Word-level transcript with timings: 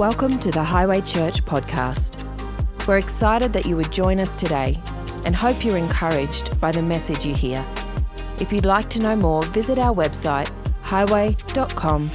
Welcome 0.00 0.38
to 0.38 0.50
the 0.50 0.64
Highway 0.64 1.02
Church 1.02 1.44
podcast. 1.44 2.16
We're 2.88 2.96
excited 2.96 3.52
that 3.52 3.66
you 3.66 3.76
would 3.76 3.92
join 3.92 4.18
us 4.18 4.34
today 4.34 4.80
and 5.26 5.36
hope 5.36 5.62
you're 5.62 5.76
encouraged 5.76 6.58
by 6.58 6.72
the 6.72 6.80
message 6.80 7.26
you 7.26 7.34
hear. 7.34 7.62
If 8.40 8.50
you'd 8.50 8.64
like 8.64 8.88
to 8.90 8.98
know 8.98 9.14
more, 9.14 9.42
visit 9.42 9.78
our 9.78 9.94
website 9.94 10.50
highway.com.au. 10.80 12.06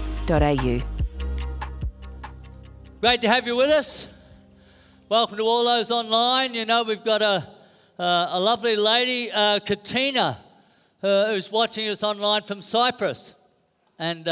Great 3.02 3.21
to 3.21 3.28
have 3.28 3.46
you 3.46 3.56
with 3.56 3.70
us. 3.70 4.08
Welcome 5.08 5.38
to 5.38 5.44
all 5.44 5.63
those 5.63 5.92
online. 5.92 6.56
You 6.56 6.65
know, 6.65 6.81
we've 6.81 7.04
got 7.04 7.22
a, 7.22 7.47
uh, 7.99 8.29
a 8.31 8.40
lovely 8.40 8.78
lady, 8.78 9.31
uh, 9.31 9.60
Katina, 9.60 10.40
uh, 11.04 11.28
who's 11.28 11.52
watching 11.52 11.88
us 11.90 12.02
online 12.02 12.42
from 12.42 12.63
Cyprus. 12.63 13.36
And 13.99 14.28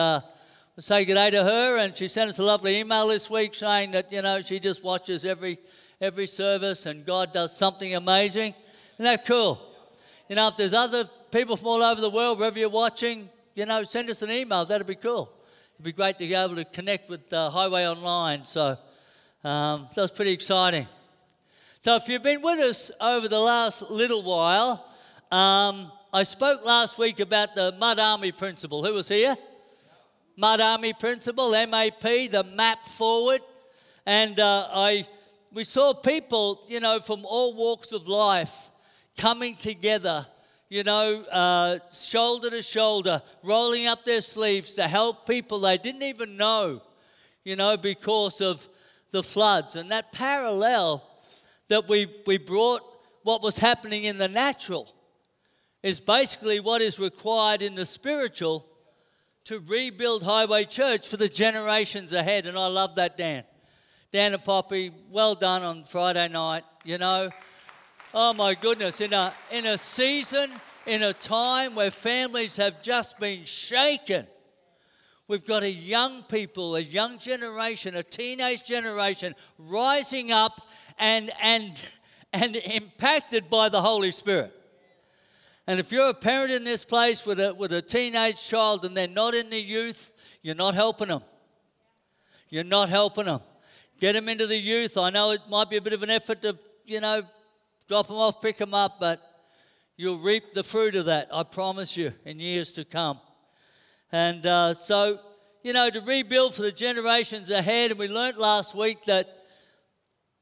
say 0.82 1.06
good 1.06 1.16
day 1.16 1.30
to 1.30 1.44
her. 1.44 1.78
And 1.78 1.96
she 1.96 2.08
sent 2.08 2.30
us 2.30 2.40
a 2.40 2.44
lovely 2.44 2.80
email 2.80 3.08
this 3.08 3.30
week 3.30 3.54
saying 3.54 3.92
that, 3.92 4.12
you 4.12 4.22
know, 4.22 4.42
she 4.42 4.60
just 4.60 4.84
watches 4.84 5.24
every, 5.24 5.60
every 6.02 6.26
service 6.26 6.86
and 6.86 7.06
God 7.06 7.32
does 7.32 7.56
something 7.56 7.96
amazing. 7.96 8.56
Isn't 8.96 9.06
that 9.06 9.26
cool? 9.26 9.62
You 10.28 10.36
know, 10.36 10.48
if 10.48 10.58
there's 10.58 10.74
other 10.74 11.06
people 11.32 11.58
from 11.58 11.68
all 11.68 11.84
over 11.84 12.02
the 12.02 12.10
world, 12.10 12.40
wherever 12.40 12.58
you're 12.58 12.70
watching, 12.70 13.30
you 13.54 13.66
know, 13.66 13.84
send 13.84 14.10
us 14.10 14.22
an 14.24 14.32
email. 14.32 14.66
That'd 14.66 14.88
be 14.88 14.96
cool. 14.96 15.32
It'd 15.76 15.86
be 15.86 15.92
great 15.92 16.18
to 16.18 16.28
be 16.28 16.34
able 16.34 16.56
to 16.56 16.66
connect 16.66 17.10
with 17.10 17.32
uh, 17.32 17.50
Highway 17.52 17.86
Online. 17.86 18.44
So 18.46 18.78
um, 19.44 19.88
that 19.94 20.02
was 20.02 20.12
pretty 20.12 20.32
exciting. 20.32 20.88
So 21.80 21.96
if 21.98 22.08
you've 22.08 22.24
been 22.24 22.42
with 22.42 22.60
us 22.60 22.90
over 23.00 23.28
the 23.28 23.40
last 23.40 23.92
little 23.92 24.24
while, 24.24 24.90
um, 25.32 25.92
I 26.12 26.24
spoke 26.24 26.66
last 26.66 26.98
week 26.98 27.20
about 27.20 27.54
the 27.54 27.76
Mud 27.78 28.00
Army 28.00 28.32
Principle. 28.32 28.84
Who 28.84 28.94
was 28.94 29.10
here? 29.10 29.36
Mud 30.36 30.62
Army 30.62 30.94
Principle, 30.94 31.52
MAP, 31.52 32.02
the 32.02 32.46
map 32.56 32.86
forward. 32.86 33.42
And 34.06 34.40
uh, 34.40 34.68
I, 34.74 35.08
we 35.52 35.64
saw 35.64 35.94
people, 35.94 36.66
you 36.68 36.80
know, 36.80 37.00
from 37.00 37.26
all 37.26 37.56
walks 37.56 37.92
of 37.92 38.08
life 38.08 38.70
coming 39.18 39.56
together 39.56 40.26
you 40.74 40.82
know, 40.82 41.24
uh, 41.32 41.78
shoulder 41.94 42.50
to 42.50 42.64
shoulder, 42.64 43.22
rolling 43.44 43.86
up 43.86 44.06
their 44.06 44.22
sleeves 44.22 44.74
to 44.74 44.88
help 44.88 45.28
people 45.28 45.60
they 45.60 45.78
didn't 45.78 46.02
even 46.02 46.36
know, 46.36 46.82
you 47.44 47.56
know, 47.56 47.78
because 47.78 48.42
of 48.42 48.68
the 49.12 49.22
floods. 49.22 49.76
And 49.76 49.92
that 49.92 50.12
parallel 50.12 51.08
that 51.68 51.88
we, 51.88 52.08
we 52.26 52.40
brought 52.40 52.82
what 53.22 53.44
was 53.44 53.60
happening 53.60 54.06
in 54.06 54.18
the 54.18 54.28
natural 54.28 54.92
is 55.84 56.00
basically 56.00 56.60
what 56.60 56.82
is 56.82 57.00
required 57.00 57.62
in 57.62 57.76
the 57.76 57.86
spiritual 57.86 58.66
to 59.46 59.60
rebuild 59.60 60.24
Highway 60.24 60.64
Church 60.64 61.08
for 61.08 61.18
the 61.18 61.28
generations 61.28 62.14
ahead. 62.14 62.46
And 62.46 62.58
I 62.58 62.68
love 62.68 62.96
that, 62.96 63.18
Dan. 63.18 63.44
Dan 64.12 64.34
and 64.34 64.44
Poppy, 64.44 64.92
well 65.10 65.36
done 65.36 65.64
on 65.64 65.84
Friday 65.84 66.28
night, 66.30 66.64
you 66.86 66.98
know. 66.98 67.30
Oh 68.14 68.34
my 68.34 68.54
goodness, 68.54 69.02
in 69.02 69.12
a, 69.12 69.34
in 69.52 69.66
a 69.66 69.78
season, 69.78 70.52
in 70.86 71.02
a 71.02 71.14
time 71.14 71.76
where 71.76 71.90
families 71.90 72.58
have 72.58 72.84
just 72.84 73.20
been 73.20 73.44
shaken, 73.44 74.28
we've 75.28 75.46
got 75.46 75.64
a 75.64 75.72
young 75.72 76.22
people, 76.24 76.76
a 76.76 76.80
young 76.80 77.18
generation, 77.18 77.96
a 77.96 78.04
teenage 78.04 78.64
generation 78.64 79.34
rising 79.58 80.32
up 80.32 80.62
and, 81.00 81.32
and, 81.42 81.90
and 82.32 82.56
impacted 82.56 83.50
by 83.50 83.68
the 83.68 83.82
Holy 83.82 84.12
Spirit. 84.12 84.54
And 85.66 85.80
if 85.80 85.92
you're 85.92 86.10
a 86.10 86.14
parent 86.14 86.52
in 86.52 86.64
this 86.64 86.84
place 86.84 87.26
with 87.26 87.40
a, 87.40 87.54
with 87.54 87.72
a 87.72 87.82
teenage 87.82 88.46
child 88.46 88.84
and 88.84 88.96
they're 88.96 89.08
not 89.08 89.34
in 89.34 89.50
the 89.50 89.60
youth, 89.60 90.12
you're 90.42 90.56
not 90.56 90.74
helping 90.74 91.08
them. 91.08 91.22
You're 92.50 92.66
not 92.66 92.90
helping 92.90 93.26
them. 93.26 93.40
Get 94.00 94.14
them 94.14 94.28
into 94.28 94.46
the 94.46 94.58
youth. 94.58 94.98
I 94.98 95.10
know 95.10 95.32
it 95.32 95.42
might 95.50 95.70
be 95.70 95.78
a 95.78 95.82
bit 95.82 95.94
of 95.94 96.04
an 96.04 96.10
effort 96.10 96.42
to, 96.42 96.58
you 96.86 97.00
know, 97.00 97.24
drop 97.88 98.08
them 98.08 98.18
off, 98.18 98.42
pick 98.42 98.58
them 98.58 98.74
up, 98.74 99.00
but 99.00 99.22
you'll 99.96 100.20
reap 100.20 100.54
the 100.54 100.64
fruit 100.64 100.96
of 100.96 101.06
that, 101.06 101.30
I 101.32 101.44
promise 101.44 101.96
you, 101.96 102.14
in 102.26 102.40
years 102.40 102.74
to 102.74 102.84
come. 102.84 103.20
And 104.12 104.46
uh, 104.46 104.74
so, 104.74 105.20
you 105.64 105.72
know, 105.72 105.90
to 105.90 106.02
rebuild 106.02 106.56
for 106.56 106.64
the 106.64 106.72
generations 106.72 107.50
ahead, 107.50 107.92
and 107.92 108.00
we 108.00 108.10
learnt 108.10 108.38
last 108.38 108.76
week 108.76 109.06
that 109.06 109.46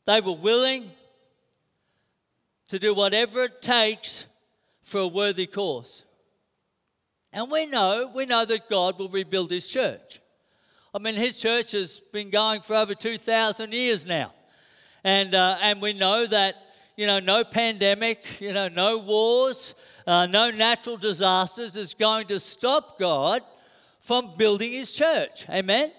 they 0.05 0.19
were 0.19 0.31
willing 0.31 0.89
to 2.69 2.79
do 2.79 2.93
whatever 2.95 3.43
it 3.43 3.61
takes 3.61 4.25
for 4.91 4.99
a 4.99 5.07
worthy 5.07 5.47
cause. 5.47 6.03
And 7.33 7.49
we 7.49 7.65
know, 7.65 8.11
we 8.13 8.25
know 8.25 8.43
that 8.43 8.69
God 8.69 8.99
will 8.99 9.09
rebuild 9.09 9.49
His 9.49 9.67
church. 9.67 10.19
I 10.93 10.99
mean, 10.99 11.15
His 11.15 11.39
church 11.39 11.71
has 11.71 11.99
been 12.11 12.29
going 12.29 12.61
for 12.61 12.75
over 12.75 12.93
2,000 12.93 13.73
years 13.73 14.05
now. 14.05 14.33
And, 15.03 15.33
uh, 15.33 15.57
and 15.61 15.81
we 15.81 15.93
know 15.93 16.27
that 16.27 16.55
you 16.97 17.07
know, 17.07 17.19
no 17.19 17.43
pandemic, 17.43 18.41
you 18.41 18.53
know, 18.53 18.67
no 18.67 18.99
wars, 18.99 19.73
uh, 20.05 20.25
no 20.27 20.51
natural 20.51 20.97
disasters 20.97 21.75
is 21.75 21.93
going 21.93 22.27
to 22.27 22.39
stop 22.39 22.99
God 22.99 23.41
from 23.99 24.33
building 24.37 24.73
his 24.73 24.93
church. 24.93 25.49
Amen? 25.49 25.91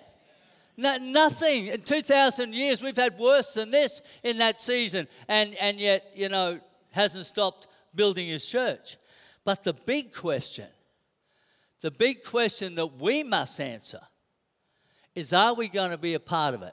No, 0.77 0.99
nothing. 0.99 1.69
In 1.69 1.83
2,000 1.83 2.55
years, 2.55 2.83
we've 2.83 2.97
had 2.97 3.19
worse 3.19 3.55
than 3.55 3.71
this 3.71 4.03
in 4.23 4.39
that 4.39 4.61
season, 4.61 5.09
and, 5.29 5.55
and 5.57 5.81
yet, 5.81 6.13
you 6.15 6.29
know, 6.29 6.61
hasn't 6.93 7.27
stopped 7.27 7.67
building 7.95 8.29
his 8.29 8.47
church. 8.47 8.97
But 9.45 9.65
the 9.65 9.73
big 9.73 10.13
question, 10.13 10.69
the 11.81 11.91
big 11.91 12.25
question 12.25 12.75
that 12.77 12.99
we 12.99 13.23
must 13.23 13.61
answer 13.61 14.01
is 15.15 15.33
are 15.33 15.55
we 15.55 15.69
going 15.69 15.91
to 15.91 15.99
be 15.99 16.15
a 16.15 16.21
part 16.21 16.55
of 16.55 16.63
it? 16.63 16.73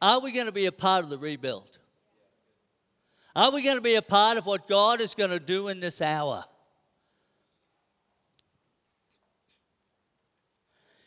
Are 0.00 0.20
we 0.20 0.32
going 0.32 0.46
to 0.46 0.52
be 0.52 0.66
a 0.66 0.72
part 0.72 1.04
of 1.04 1.10
the 1.10 1.18
rebuild? 1.18 1.78
Are 3.36 3.52
we 3.52 3.62
going 3.62 3.76
to 3.76 3.82
be 3.82 3.94
a 3.94 4.02
part 4.02 4.38
of 4.38 4.46
what 4.46 4.66
God 4.66 5.00
is 5.00 5.14
going 5.14 5.30
to 5.30 5.40
do 5.40 5.68
in 5.68 5.78
this 5.78 6.00
hour? 6.00 6.44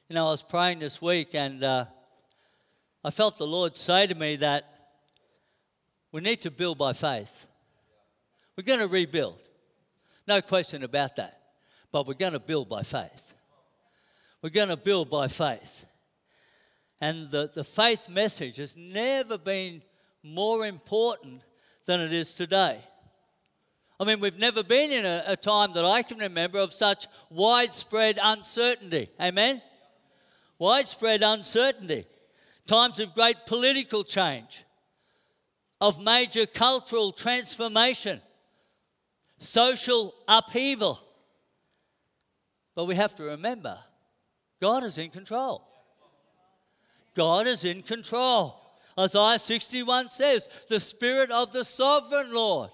You 0.10 0.16
know, 0.16 0.28
I 0.28 0.32
was 0.32 0.44
praying 0.44 0.80
this 0.80 1.02
week 1.02 1.34
and 1.34 1.64
uh, 1.64 1.86
I 3.04 3.10
felt 3.10 3.38
the 3.38 3.48
Lord 3.48 3.76
say 3.76 4.06
to 4.06 4.16
me 4.16 4.36
that 4.38 4.64
we 6.12 6.22
need 6.22 6.42
to 6.42 6.52
build 6.52 6.78
by 6.78 6.94
faith. 6.94 7.48
We're 8.58 8.64
going 8.64 8.80
to 8.80 8.88
rebuild. 8.88 9.42
No 10.28 10.42
question 10.42 10.84
about 10.84 11.16
that. 11.16 11.40
But 11.92 12.08
we're 12.08 12.14
going 12.14 12.34
to 12.34 12.40
build 12.40 12.70
by 12.70 12.84
faith. 12.84 13.34
We're 14.42 14.50
going 14.50 14.70
to 14.70 14.78
build 14.78 15.10
by 15.10 15.28
faith. 15.28 15.86
And 17.02 17.30
the, 17.32 17.50
the 17.54 17.64
faith 17.64 18.10
message 18.10 18.58
has 18.58 18.78
never 18.78 19.38
been 19.38 19.82
more 20.24 20.66
important 20.66 21.42
than 21.86 22.00
it 22.00 22.14
is 22.14 22.34
today. 22.34 22.80
I 24.00 24.06
mean, 24.06 24.20
we've 24.20 24.40
never 24.40 24.64
been 24.64 24.92
in 24.92 25.06
a, 25.06 25.24
a, 25.28 25.36
time 25.36 25.74
that 25.74 25.86
I 25.86 26.02
can 26.02 26.18
remember 26.18 26.60
of 26.60 26.74
such 26.74 27.06
widespread 27.30 28.20
uncertainty. 28.22 29.10
Amen? 29.22 29.62
Widespread 30.58 31.22
uncertainty. 31.22 32.06
Times 32.66 33.00
of 33.00 33.14
great 33.14 33.46
political 33.46 34.04
change, 34.04 34.64
of 35.80 36.02
major 36.02 36.46
cultural 36.46 37.12
transformation, 37.12 38.22
social 39.38 40.14
upheaval. 40.28 41.00
But 42.76 42.86
we 42.86 42.96
have 42.96 43.16
to 43.16 43.24
remember 43.24 43.78
God 44.60 44.84
is 44.84 44.98
in 44.98 45.10
control. 45.10 45.68
God 47.16 47.48
is 47.48 47.66
in 47.66 47.84
control. 47.84 48.60
Isaiah 48.98 49.40
61 49.40 50.10
says, 50.10 50.48
The 50.70 50.80
Spirit 50.80 51.32
of 51.32 51.52
the 51.52 51.64
sovereign 51.64 52.34
Lord 52.34 52.70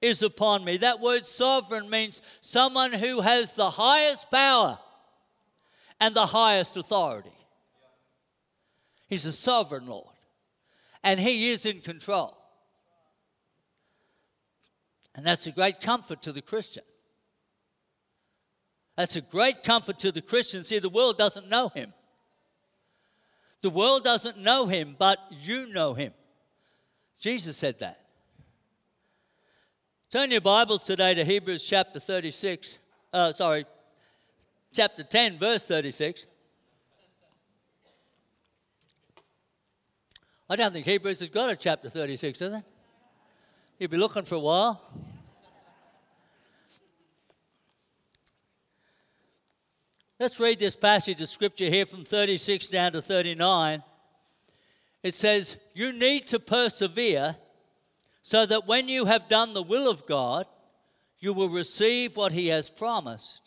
is 0.00 0.22
upon 0.22 0.64
me. 0.64 0.76
That 0.76 1.00
word 1.00 1.24
sovereign 1.24 1.88
means 1.88 2.22
someone 2.40 2.92
who 2.92 3.20
has 3.20 3.54
the 3.54 3.70
highest 3.70 4.30
power 4.30 4.78
and 6.00 6.14
the 6.14 6.26
highest 6.26 6.76
authority. 6.76 7.32
He's 9.08 9.26
a 9.26 9.32
sovereign 9.32 9.86
Lord, 9.86 10.14
and 11.02 11.20
He 11.20 11.50
is 11.50 11.66
in 11.66 11.80
control. 11.80 12.36
And 15.14 15.24
that's 15.24 15.46
a 15.46 15.52
great 15.52 15.80
comfort 15.80 16.22
to 16.22 16.32
the 16.32 16.42
Christian. 16.42 16.82
That's 18.96 19.16
a 19.16 19.20
great 19.20 19.64
comfort 19.64 19.98
to 20.00 20.12
the 20.12 20.22
Christian. 20.22 20.64
See, 20.64 20.78
the 20.78 20.88
world 20.88 21.18
doesn't 21.18 21.48
know 21.48 21.68
Him. 21.68 21.92
The 23.64 23.70
world 23.70 24.04
doesn't 24.04 24.36
know 24.36 24.66
him, 24.66 24.94
but 24.98 25.18
you 25.40 25.72
know 25.72 25.94
him. 25.94 26.12
Jesus 27.18 27.56
said 27.56 27.78
that. 27.78 27.98
Turn 30.10 30.30
your 30.30 30.42
Bibles 30.42 30.84
today 30.84 31.14
to 31.14 31.24
Hebrews 31.24 31.66
chapter 31.66 31.98
36. 31.98 32.78
Uh, 33.10 33.32
sorry, 33.32 33.64
chapter 34.70 35.02
10, 35.02 35.38
verse 35.38 35.66
36. 35.66 36.26
I 40.50 40.56
don't 40.56 40.74
think 40.74 40.84
Hebrews 40.84 41.20
has 41.20 41.30
got 41.30 41.48
a 41.48 41.56
chapter 41.56 41.88
36, 41.88 42.38
does 42.38 42.52
it? 42.52 42.64
You'll 43.78 43.90
be 43.90 43.96
looking 43.96 44.24
for 44.24 44.36
a 44.36 44.40
while. 44.40 44.80
Let's 50.20 50.38
read 50.38 50.60
this 50.60 50.76
passage 50.76 51.20
of 51.20 51.28
scripture 51.28 51.68
here 51.68 51.84
from 51.84 52.04
36 52.04 52.68
down 52.68 52.92
to 52.92 53.02
39. 53.02 53.82
It 55.02 55.14
says, 55.14 55.56
You 55.74 55.92
need 55.92 56.28
to 56.28 56.38
persevere 56.38 57.36
so 58.22 58.46
that 58.46 58.68
when 58.68 58.88
you 58.88 59.06
have 59.06 59.28
done 59.28 59.54
the 59.54 59.62
will 59.62 59.90
of 59.90 60.06
God, 60.06 60.46
you 61.18 61.32
will 61.32 61.48
receive 61.48 62.16
what 62.16 62.30
He 62.30 62.48
has 62.48 62.70
promised. 62.70 63.42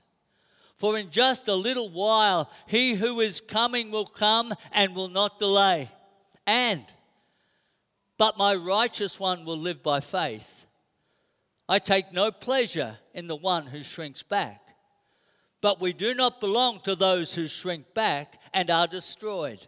For 0.76 1.00
in 1.00 1.10
just 1.10 1.48
a 1.48 1.56
little 1.56 1.90
while, 1.90 2.52
He 2.68 2.96
who 2.96 3.22
is 3.22 3.40
coming 3.40 3.92
will 3.92 4.06
come 4.06 4.54
and 4.74 4.94
will 4.94 5.10
not 5.10 5.40
delay. 5.40 5.90
And, 6.46 6.84
but 8.18 8.38
my 8.38 8.56
righteous 8.56 9.20
one 9.20 9.46
will 9.46 9.58
live 9.58 9.84
by 9.84 10.00
faith. 10.00 10.66
I 11.70 11.80
take 11.80 12.14
no 12.14 12.32
pleasure 12.32 12.98
in 13.14 13.28
the 13.28 13.36
one 13.36 13.68
who 13.68 13.84
shrinks 13.84 14.24
back. 14.24 14.62
But 15.62 15.82
we 15.82 15.92
do 15.92 16.14
not 16.14 16.40
belong 16.40 16.80
to 16.82 16.96
those 16.96 17.36
who 17.36 17.48
shrink 17.48 17.94
back 17.94 18.40
and 18.54 18.70
are 18.70 18.88
destroyed, 18.88 19.66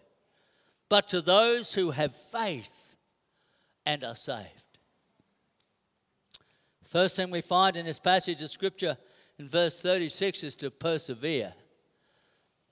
but 0.87 1.07
to 1.09 1.21
those 1.21 1.73
who 1.73 1.91
have 1.91 2.15
faith 2.15 2.95
and 3.85 4.03
are 4.03 4.15
saved. 4.15 4.47
First 6.85 7.15
thing 7.15 7.31
we 7.31 7.41
find 7.41 7.75
in 7.75 7.85
this 7.85 7.99
passage 7.99 8.41
of 8.41 8.49
Scripture 8.49 8.97
in 9.37 9.47
verse 9.47 9.81
36 9.81 10.43
is 10.43 10.55
to 10.57 10.71
persevere. 10.71 11.53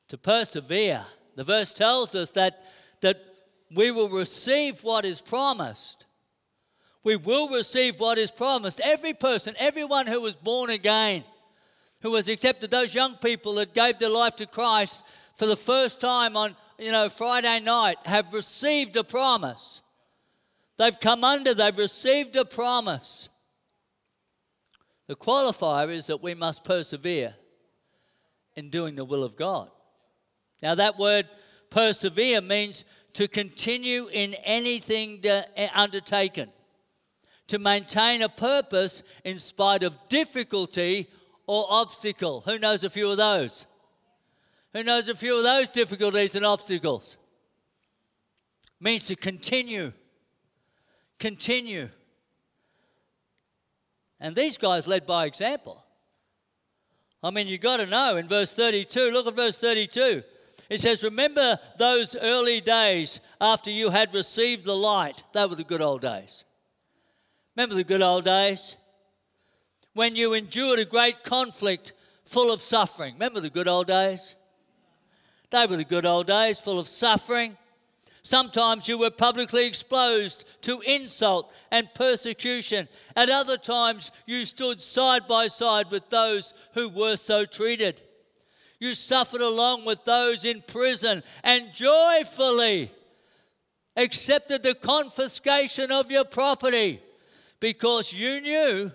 To 0.10 0.18
persevere. 0.18 1.06
The 1.36 1.44
verse 1.44 1.74
tells 1.74 2.16
us 2.16 2.32
that, 2.32 2.64
that 3.02 3.24
we 3.74 3.92
will 3.92 4.10
receive 4.10 4.84
what 4.84 5.06
is 5.06 5.22
promised. 5.22 6.06
We 7.04 7.16
will 7.16 7.50
receive 7.50 8.00
what 8.00 8.18
is 8.18 8.31
promised. 8.31 8.81
Every 8.84 9.14
person, 9.14 9.56
everyone 9.60 10.08
who 10.08 10.22
was 10.22 10.36
born 10.36 10.69
again, 10.69 11.24
who 12.02 12.16
has 12.16 12.28
accepted 12.28 12.72
those 12.72 12.94
young 12.94 13.16
people 13.16 13.56
that 13.56 13.74
gave 13.74 14.00
their 14.00 14.10
life 14.10 14.36
to 14.38 14.46
Christ 14.46 15.04
for 15.36 15.46
the 15.46 15.56
first 15.56 16.02
time 16.02 16.36
on 16.36 16.56
you 16.78 16.92
know 16.92 17.10
Friday 17.10 17.60
night 17.60 17.98
have 18.06 18.34
received 18.34 18.96
a 18.98 19.04
promise. 19.04 19.81
They've 20.78 21.00
come 21.00 21.24
under, 21.24 21.54
they've 21.54 21.78
received 21.78 22.36
a 22.36 22.46
promise. 22.46 23.30
The 25.08 25.16
qualifier 25.16 25.90
is 25.90 26.08
that 26.08 26.22
we 26.22 26.34
must 26.34 26.64
persevere 26.64 27.34
in 28.56 28.69
doing 28.69 28.96
the 28.96 29.06
will 29.06 29.24
of 29.24 29.38
God. 29.38 29.69
Now, 30.62 30.75
that 30.75 30.98
word 30.98 31.28
persevere 31.69 32.42
means 32.42 32.84
to 33.18 33.28
continue 33.28 34.08
in 34.14 34.36
anything 34.44 35.19
eh, 35.24 35.69
undertaken, 35.74 36.48
to 37.48 37.58
maintain 37.58 38.22
a 38.22 38.30
purpose 38.30 39.02
in 39.25 39.40
spite 39.40 39.81
of 39.81 39.98
difficulty 40.08 41.08
or 41.48 41.66
obstacle. 41.68 42.42
Who 42.42 42.60
knows 42.60 42.84
a 42.84 42.92
few 42.92 43.10
of 43.10 43.18
those? 43.18 43.66
Who 44.74 44.84
knows 44.84 45.10
a 45.10 45.16
few 45.16 45.36
of 45.36 45.44
those 45.44 45.68
difficulties 45.68 46.36
and 46.36 46.46
obstacles? 46.46 47.18
Means 48.80 49.06
to 49.06 49.16
continue. 49.16 49.94
Continue. 51.18 51.90
And 54.19 54.36
these 54.36 54.60
guys 54.60 54.88
led 54.88 55.08
by 55.08 55.25
example. 55.25 55.84
I 57.24 57.31
mean, 57.31 57.48
you've 57.48 57.62
got 57.62 57.78
to 57.78 57.88
know 57.88 58.18
in 58.18 58.28
verse 58.28 58.54
32, 58.54 59.10
look 59.10 59.25
at 59.25 59.36
verse 59.36 59.60
32. 59.60 60.22
It 60.69 60.81
says, 60.81 61.04
Remember 61.04 61.58
those 61.78 62.16
early 62.16 62.62
days 62.62 63.19
after 63.40 63.72
you 63.72 63.90
had 63.90 64.14
received 64.14 64.66
the 64.66 64.75
light. 64.75 65.24
They 65.34 65.46
were 65.46 65.56
the 65.56 65.64
good 65.64 65.81
old 65.81 66.02
days. 66.02 66.44
Remember 67.56 67.75
the 67.75 67.84
good 67.84 68.02
old 68.02 68.25
days? 68.25 68.78
When 69.94 70.16
you 70.16 70.34
endured 70.34 70.80
a 70.80 70.86
great 70.86 71.24
conflict 71.24 71.94
full 72.25 72.54
of 72.54 72.62
suffering. 72.62 73.14
Remember 73.14 73.40
the 73.40 73.50
good 73.50 73.68
old 73.68 73.88
days? 73.88 74.36
They 75.50 75.66
were 75.66 75.78
the 75.78 75.86
good 75.86 76.06
old 76.06 76.28
days, 76.28 76.60
full 76.60 76.80
of 76.80 76.88
suffering 76.88 77.58
Sometimes 78.28 78.90
you 78.90 79.00
were 79.00 79.10
publicly 79.10 79.66
exposed 79.66 80.44
to 80.64 80.81
insult 80.81 81.50
and 81.72 81.88
persecution. 81.94 82.90
At 83.16 83.30
other 83.30 83.56
times, 83.56 84.12
you 84.25 84.44
stood 84.44 84.81
side 84.81 85.30
by 85.30 85.48
side 85.48 85.90
with 85.92 86.10
those 86.10 86.54
who 86.74 86.90
were 86.90 87.16
so 87.16 87.46
treated. 87.46 88.02
You 88.80 88.94
suffered 88.94 89.42
along 89.42 89.86
with 89.86 90.04
those 90.04 90.46
in 90.46 90.62
prison 90.62 91.24
and 91.44 91.74
joyfully 91.74 92.92
accepted 93.96 94.62
the 94.64 94.76
confiscation 94.76 95.92
of 95.92 96.12
your 96.12 96.26
property 96.26 97.02
because 97.60 98.14
you 98.14 98.42
knew 98.42 98.92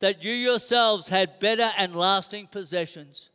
that 0.00 0.24
you 0.24 0.32
yourselves 0.32 1.08
had 1.08 1.40
better 1.40 1.70
and 1.78 1.94
lasting 1.94 2.46
possessions. 2.48 3.30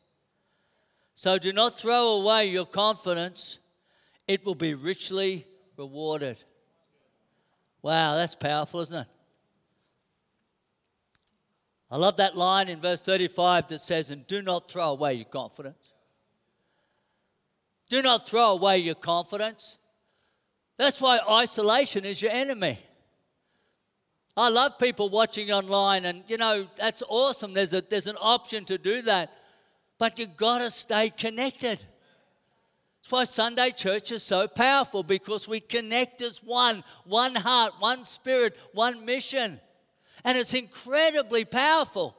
So 1.13 1.37
do 1.37 1.51
not 1.53 1.79
throw 1.79 2.17
away 2.17 2.47
your 2.47 2.65
confidence 2.65 3.59
it 4.27 4.45
will 4.45 4.55
be 4.55 4.73
richly 4.73 5.45
rewarded. 5.77 6.43
Wow, 7.81 8.15
that's 8.15 8.35
powerful, 8.35 8.81
isn't 8.81 9.01
it? 9.01 9.07
I 11.91 11.97
love 11.97 12.17
that 12.17 12.35
line 12.35 12.67
in 12.67 12.81
verse 12.81 13.01
35 13.01 13.67
that 13.67 13.79
says, 13.79 14.09
And 14.09 14.25
do 14.25 14.41
not 14.41 14.69
throw 14.69 14.89
away 14.89 15.13
your 15.13 15.25
confidence. 15.25 15.93
Do 17.89 18.01
not 18.01 18.27
throw 18.27 18.51
away 18.51 18.79
your 18.79 18.95
confidence. 18.95 19.77
That's 20.77 20.99
why 20.99 21.19
isolation 21.29 22.03
is 22.03 22.21
your 22.21 22.31
enemy. 22.31 22.79
I 24.37 24.49
love 24.49 24.77
people 24.77 25.09
watching 25.09 25.51
online, 25.51 26.05
and 26.05 26.23
you 26.27 26.37
know, 26.37 26.67
that's 26.75 27.03
awesome. 27.07 27.53
There's, 27.53 27.73
a, 27.73 27.81
there's 27.81 28.07
an 28.07 28.17
option 28.19 28.65
to 28.65 28.77
do 28.77 29.01
that, 29.03 29.31
but 29.97 30.19
you've 30.19 30.35
got 30.35 30.57
to 30.57 30.69
stay 30.69 31.11
connected. 31.11 31.85
That's 33.05 33.11
why 33.11 33.23
Sunday 33.23 33.69
church 33.69 34.11
is 34.11 34.23
so 34.23 34.47
powerful 34.47 35.03
because 35.03 35.47
we 35.47 35.61
connect 35.61 36.21
as 36.21 36.43
one, 36.43 36.83
one 37.05 37.35
heart, 37.35 37.73
one 37.79 38.03
spirit, 38.03 38.57
one 38.73 39.05
mission. 39.05 39.61
And 40.25 40.37
it's 40.37 40.55
incredibly 40.55 41.45
powerful 41.45 42.17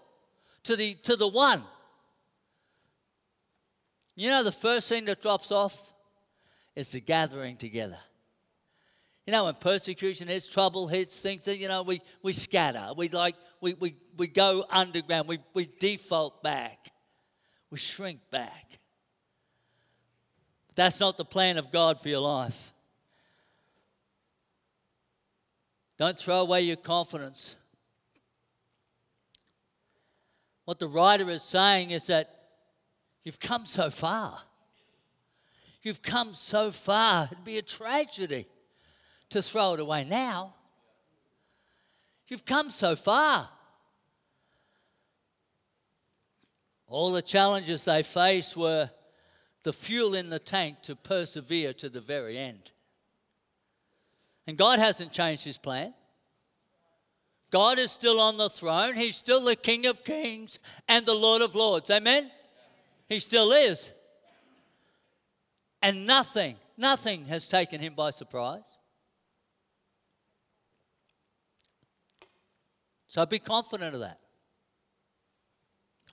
to 0.62 0.76
the, 0.76 0.94
to 1.02 1.16
the 1.16 1.26
one. 1.26 1.62
You 4.14 4.30
know, 4.30 4.44
the 4.44 4.52
first 4.52 4.88
thing 4.88 5.04
that 5.06 5.20
drops 5.20 5.50
off 5.50 5.92
is 6.76 6.92
the 6.92 7.00
gathering 7.00 7.56
together. 7.56 7.98
You 9.26 9.32
know, 9.32 9.46
when 9.46 9.54
persecution 9.54 10.28
hits, 10.28 10.46
trouble 10.46 10.86
hits, 10.86 11.20
things 11.20 11.46
that, 11.46 11.58
you 11.58 11.66
know, 11.66 11.82
we, 11.82 12.00
we 12.22 12.32
scatter. 12.32 12.92
We 12.96 13.08
like, 13.08 13.34
we, 13.60 13.74
we, 13.74 13.96
we 14.16 14.28
go 14.28 14.64
underground. 14.70 15.26
We, 15.26 15.40
we 15.52 15.68
default 15.80 16.44
back. 16.44 16.92
We 17.70 17.78
shrink 17.78 18.20
back. 18.30 18.78
That's 20.76 21.00
not 21.00 21.16
the 21.16 21.24
plan 21.24 21.58
of 21.58 21.72
God 21.72 22.00
for 22.00 22.08
your 22.08 22.20
life. 22.20 22.72
Don't 25.98 26.16
throw 26.16 26.42
away 26.42 26.60
your 26.60 26.76
confidence. 26.76 27.56
What 30.66 30.80
the 30.80 30.88
writer 30.88 31.30
is 31.30 31.42
saying 31.42 31.92
is 31.92 32.08
that 32.08 32.28
you've 33.24 33.40
come 33.40 33.64
so 33.64 33.88
far. 33.88 34.36
You've 35.82 36.02
come 36.02 36.34
so 36.34 36.72
far. 36.72 37.28
It'd 37.30 37.44
be 37.44 37.58
a 37.58 37.62
tragedy 37.62 38.46
to 39.30 39.40
throw 39.40 39.74
it 39.74 39.80
away 39.80 40.04
now. 40.04 40.56
You've 42.26 42.44
come 42.44 42.70
so 42.70 42.96
far. 42.96 43.48
All 46.88 47.12
the 47.12 47.22
challenges 47.22 47.84
they 47.84 48.02
faced 48.02 48.56
were 48.56 48.90
the 49.62 49.72
fuel 49.72 50.14
in 50.14 50.30
the 50.30 50.40
tank 50.40 50.82
to 50.82 50.96
persevere 50.96 51.72
to 51.74 51.88
the 51.88 52.00
very 52.00 52.38
end. 52.38 52.72
And 54.48 54.56
God 54.56 54.80
hasn't 54.80 55.12
changed 55.12 55.44
his 55.44 55.58
plan. 55.58 55.94
God 57.50 57.78
is 57.78 57.90
still 57.90 58.20
on 58.20 58.36
the 58.36 58.48
throne. 58.48 58.96
He's 58.96 59.16
still 59.16 59.44
the 59.44 59.56
King 59.56 59.86
of 59.86 60.04
kings 60.04 60.58
and 60.88 61.06
the 61.06 61.14
Lord 61.14 61.42
of 61.42 61.54
lords. 61.54 61.90
Amen? 61.90 62.30
He 63.08 63.18
still 63.18 63.52
is. 63.52 63.92
And 65.80 66.06
nothing, 66.06 66.56
nothing 66.76 67.26
has 67.26 67.48
taken 67.48 67.80
him 67.80 67.94
by 67.94 68.10
surprise. 68.10 68.76
So 73.06 73.24
be 73.24 73.38
confident 73.38 73.94
of 73.94 74.00
that. 74.00 74.18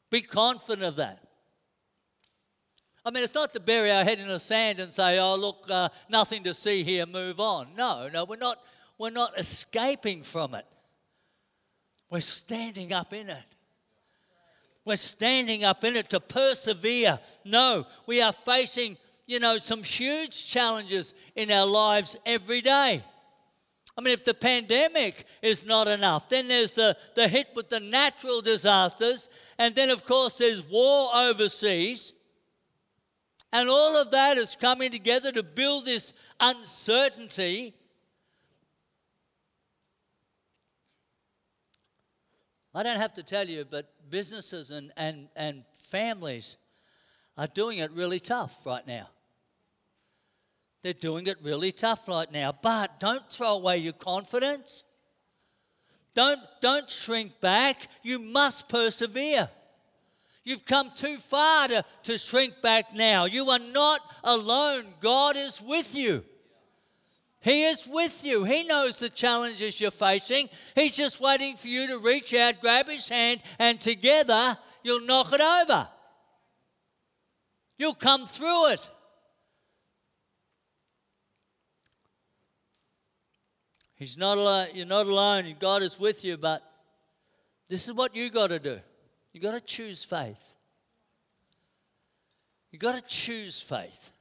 Be 0.09 0.21
confident 0.21 0.87
of 0.87 0.95
that. 0.97 1.19
I 3.05 3.11
mean, 3.11 3.23
it's 3.23 3.33
not 3.33 3.53
to 3.53 3.59
bury 3.59 3.91
our 3.91 4.03
head 4.03 4.19
in 4.19 4.27
the 4.27 4.39
sand 4.39 4.79
and 4.79 4.93
say, 4.93 5.19
oh, 5.19 5.35
look, 5.35 5.65
uh, 5.69 5.89
nothing 6.07 6.43
to 6.43 6.53
see 6.53 6.83
here, 6.83 7.05
move 7.05 7.39
on. 7.39 7.69
No, 7.75 8.07
no, 8.13 8.23
we're 8.23 8.37
not, 8.37 8.59
we're 8.97 9.09
not 9.09 9.37
escaping 9.37 10.23
from 10.23 10.55
it. 10.55 10.65
We're 12.13 12.19
standing 12.19 12.93
up 12.93 13.11
in 13.11 13.27
it. 13.27 13.45
We're 14.85 14.97
standing 14.97 15.63
up 15.63 15.83
in 15.83 15.95
it 15.95 16.11
to 16.11 16.19
persevere. 16.19 17.17
No, 17.43 17.87
we 18.05 18.21
are 18.21 18.31
facing, 18.31 18.97
you 19.25 19.39
know, 19.39 19.57
some 19.57 19.81
huge 19.81 20.45
challenges 20.45 21.15
in 21.35 21.49
our 21.49 21.65
lives 21.65 22.15
every 22.23 22.61
day. 22.61 23.03
I 23.97 24.01
mean, 24.01 24.13
if 24.13 24.23
the 24.23 24.35
pandemic 24.35 25.25
is 25.41 25.65
not 25.65 25.87
enough, 25.87 26.29
then 26.29 26.47
there's 26.47 26.73
the, 26.73 26.95
the 27.15 27.27
hit 27.27 27.47
with 27.55 27.71
the 27.71 27.79
natural 27.79 28.41
disasters, 28.41 29.27
and 29.57 29.73
then, 29.73 29.89
of 29.89 30.05
course, 30.05 30.37
there's 30.37 30.61
war 30.69 31.09
overseas. 31.15 32.13
And 33.51 33.69
all 33.69 33.99
of 33.99 34.11
that 34.11 34.37
is 34.37 34.55
coming 34.55 34.91
together 34.91 35.31
to 35.31 35.41
build 35.41 35.85
this 35.85 36.13
uncertainty. 36.39 37.73
I 42.75 42.83
don't 42.83 42.99
have 42.99 43.13
to 43.15 43.23
tell 43.23 43.47
you, 43.47 43.65
but 43.69 43.89
businesses 44.09 44.71
and, 44.71 44.91
and, 44.97 45.27
and 45.35 45.63
families 45.73 46.57
are 47.37 47.47
doing 47.47 47.77
it 47.77 47.91
really 47.91 48.19
tough 48.19 48.65
right 48.65 48.85
now. 48.87 49.09
They're 50.81 50.93
doing 50.93 51.27
it 51.27 51.37
really 51.41 51.71
tough 51.71 52.07
right 52.07 52.31
now. 52.31 52.53
But 52.61 52.99
don't 52.99 53.27
throw 53.29 53.53
away 53.55 53.77
your 53.77 53.93
confidence. 53.93 54.83
Don't, 56.13 56.41
don't 56.61 56.89
shrink 56.89 57.39
back. 57.39 57.87
You 58.01 58.19
must 58.19 58.69
persevere. 58.69 59.49
You've 60.43 60.65
come 60.65 60.91
too 60.93 61.17
far 61.17 61.69
to, 61.69 61.85
to 62.03 62.17
shrink 62.17 62.61
back 62.61 62.93
now. 62.93 63.25
You 63.25 63.49
are 63.49 63.59
not 63.59 64.01
alone. 64.23 64.85
God 64.99 65.37
is 65.37 65.61
with 65.61 65.95
you. 65.95 66.25
He 67.43 67.63
is 67.65 67.85
with 67.85 68.23
you. 68.23 68.45
He 68.45 68.63
knows 68.63 68.99
the 68.99 69.09
challenges 69.09 69.81
you're 69.81 69.91
facing. 69.91 70.47
He's 70.75 70.95
just 70.95 71.19
waiting 71.19 71.57
for 71.57 71.67
you 71.67 71.87
to 71.87 71.99
reach 71.99 72.33
out, 72.33 72.61
grab 72.61 72.87
his 72.87 73.09
hand, 73.09 73.41
and 73.59 73.81
together 73.81 74.57
you'll 74.81 75.05
knock 75.05 75.33
it 75.33 75.41
over. 75.41 75.89
You'll 77.77 77.95
come 77.95 78.25
through 78.25 78.69
it. 78.69 78.89
He's 83.95 84.17
not 84.17 84.37
alone, 84.37 84.67
you're 84.73 84.85
not 84.85 85.05
alone, 85.05 85.53
God 85.59 85.83
is 85.83 85.99
with 85.99 86.23
you, 86.23 86.37
but 86.37 86.63
this 87.67 87.87
is 87.87 87.93
what 87.93 88.15
you 88.15 88.29
got 88.29 88.47
to 88.47 88.59
do. 88.59 88.79
You 89.33 89.41
got 89.41 89.53
to 89.53 89.61
choose 89.61 90.01
faith. 90.05 90.55
You 92.71 92.79
got 92.79 92.95
to 92.95 93.01
choose 93.05 93.59
faith. 93.59 94.12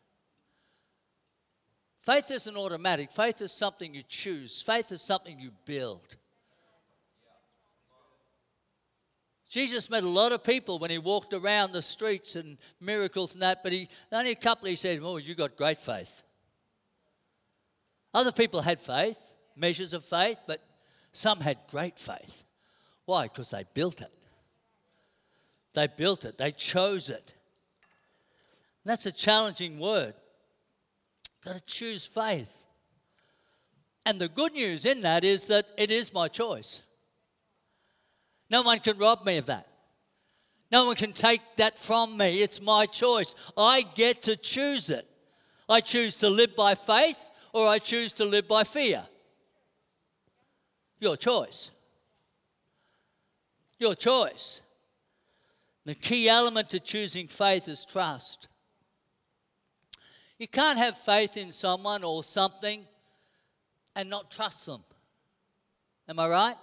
Faith 2.03 2.31
isn't 2.31 2.57
automatic. 2.57 3.13
Faith 3.13 3.41
is 3.41 3.53
something 3.53 3.95
you 3.95 4.03
choose. 4.03 4.61
Faith 4.61 4.91
is 4.91 5.01
something 5.01 5.39
you 5.39 5.53
build. 5.65 6.17
Jesus 9.49 9.91
met 9.91 10.03
a 10.03 10.09
lot 10.09 10.33
of 10.33 10.43
people 10.43 10.79
when 10.79 10.91
he 10.91 10.99
walked 10.99 11.33
around 11.33 11.73
the 11.73 11.83
streets 11.83 12.37
and 12.37 12.57
miracles 12.81 13.35
and 13.35 13.43
that, 13.43 13.63
but 13.63 13.73
he 13.73 13.89
only 14.11 14.31
a 14.31 14.35
couple 14.35 14.67
he 14.67 14.77
said, 14.77 15.01
Oh, 15.03 15.19
you 15.19 15.35
got 15.35 15.57
great 15.57 15.79
faith. 15.79 16.23
Other 18.15 18.33
people 18.33 18.63
had 18.63 18.81
faith 18.81 19.35
measures 19.57 19.93
of 19.95 20.05
faith, 20.05 20.39
but 20.47 20.61
some 21.13 21.41
had 21.41 21.59
great 21.71 21.99
faith. 21.99 22.45
Why? 23.05 23.25
Because 23.25 23.51
they 23.51 23.65
built 23.75 24.01
it. 24.01 24.13
They 25.75 25.87
built 25.87 26.25
it, 26.25 26.39
they 26.39 26.51
chose 26.51 27.09
it. 27.09 27.35
And 28.85 28.91
that's 28.91 29.07
a 29.07 29.13
challenging 29.13 29.79
word. 29.79 30.15
Got 31.45 31.55
to 31.55 31.61
choose 31.63 32.07
faith. 32.07 32.67
And 34.07 34.19
the 34.19 34.29
good 34.29 34.53
news 34.53 34.87
in 34.87 35.03
that 35.03 35.25
is 35.25 35.47
that 35.47 35.67
it 35.77 35.91
is 35.91 36.13
my 36.13 36.29
choice. 36.29 36.83
No 38.51 38.63
one 38.63 38.79
can 38.81 38.99
rob 38.99 39.25
me 39.25 39.39
of 39.39 39.47
that. 39.47 39.67
No 40.71 40.87
one 40.87 40.97
can 40.97 41.13
take 41.13 41.43
that 41.57 41.79
from 41.79 42.17
me. 42.17 42.43
It's 42.43 42.61
my 42.61 42.87
choice. 42.87 43.35
I 43.57 43.85
get 43.95 44.23
to 44.23 44.37
choose 44.37 44.91
it. 44.91 45.07
I 45.69 45.81
choose 45.81 46.17
to 46.17 46.31
live 46.31 46.57
by 46.57 46.75
faith 46.75 47.31
or 47.53 47.69
I 47.69 47.79
choose 47.79 48.13
to 48.15 48.25
live 48.25 48.49
by 48.49 48.65
fear. 48.65 49.05
Your 50.99 51.17
choice. 51.17 51.71
Your 53.79 53.95
choice. 53.95 54.63
The 55.85 55.95
key 55.95 56.29
element 56.29 56.71
to 56.71 56.81
choosing 56.81 57.27
faith 57.27 57.69
is 57.69 57.85
trust. 57.85 58.49
You 60.43 60.49
can't 60.49 60.77
have 60.77 60.99
faith 60.99 61.37
in 61.37 61.53
someone 61.53 62.03
or 62.03 62.25
something 62.25 62.85
and 63.95 64.11
not 64.11 64.29
trust 64.29 64.67
them. 64.67 64.83
Am 66.09 66.19
I 66.19 66.27
right? 66.27 66.57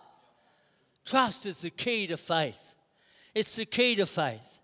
Trust 1.06 1.46
is 1.46 1.62
the 1.62 1.70
key 1.70 2.06
to 2.08 2.18
faith. 2.18 2.76
It's 3.34 3.56
the 3.56 3.64
key 3.66 3.96
to 3.96 4.06
faith. 4.06 4.60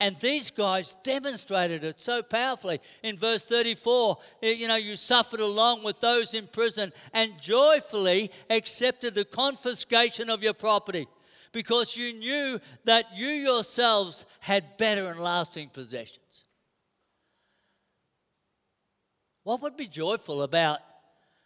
And 0.00 0.18
these 0.20 0.50
guys 0.50 0.96
demonstrated 1.02 1.84
it 1.84 2.00
so 2.00 2.22
powerfully. 2.22 2.80
In 3.02 3.18
verse 3.18 3.44
34, 3.44 4.16
eh, 4.42 4.52
you 4.52 4.68
know, 4.68 4.76
you 4.76 4.96
suffered 4.96 5.40
along 5.40 5.84
with 5.84 6.00
those 6.00 6.32
in 6.32 6.46
prison 6.46 6.94
and 7.12 7.38
joyfully 7.38 8.30
accepted 8.48 9.14
the 9.14 9.26
confiscation 9.26 10.30
of 10.30 10.42
your 10.42 10.54
property 10.54 11.06
because 11.52 11.94
you 11.94 12.14
knew 12.14 12.58
that 12.84 13.04
you 13.14 13.28
yourselves 13.28 14.24
had 14.40 14.78
better 14.78 15.08
and 15.08 15.20
lasting 15.20 15.68
possessions. 15.68 16.45
What 19.46 19.62
would 19.62 19.76
be 19.76 19.86
joyful 19.86 20.42
about 20.42 20.80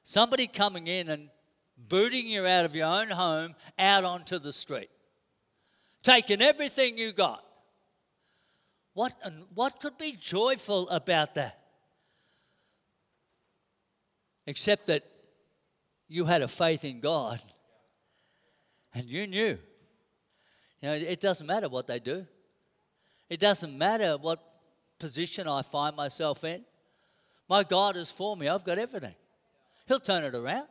somebody 0.05 0.47
coming 0.47 0.87
in 0.87 1.11
and 1.11 1.29
booting 1.77 2.27
you 2.27 2.47
out 2.47 2.65
of 2.65 2.75
your 2.75 2.87
own 2.87 3.09
home 3.11 3.55
out 3.79 4.05
onto 4.05 4.39
the 4.39 4.55
street, 4.55 4.89
taking 6.03 6.41
everything 6.41 6.97
you 6.97 7.13
got? 7.13 7.45
What, 8.95 9.13
what 9.53 9.81
could 9.83 9.99
be 9.99 10.13
joyful 10.19 10.89
about 10.89 11.35
that? 11.35 11.61
Except 14.47 14.87
that 14.87 15.05
you 16.09 16.25
had 16.25 16.41
a 16.41 16.49
faith 16.49 16.87
in 16.87 17.01
God 17.01 17.39
and 18.95 19.05
you 19.05 19.27
knew. 19.27 19.59
You 20.81 20.89
know, 20.89 20.95
it 20.95 21.21
doesn't 21.21 21.47
matter 21.47 21.69
what 21.69 21.87
they 21.87 21.99
do, 21.99 22.27
it 23.29 23.41
doesn't 23.41 23.77
matter 23.77 24.17
what 24.17 24.43
position 24.99 25.47
I 25.47 25.61
find 25.61 25.95
myself 25.95 26.45
in. 26.45 26.65
My 27.51 27.65
God 27.65 27.97
is 27.97 28.13
for 28.13 28.37
me, 28.37 28.47
I've 28.47 28.63
got 28.63 28.79
everything. 28.79 29.17
He'll 29.89 29.99
turn 29.99 30.23
it 30.23 30.37
around. 30.37 30.69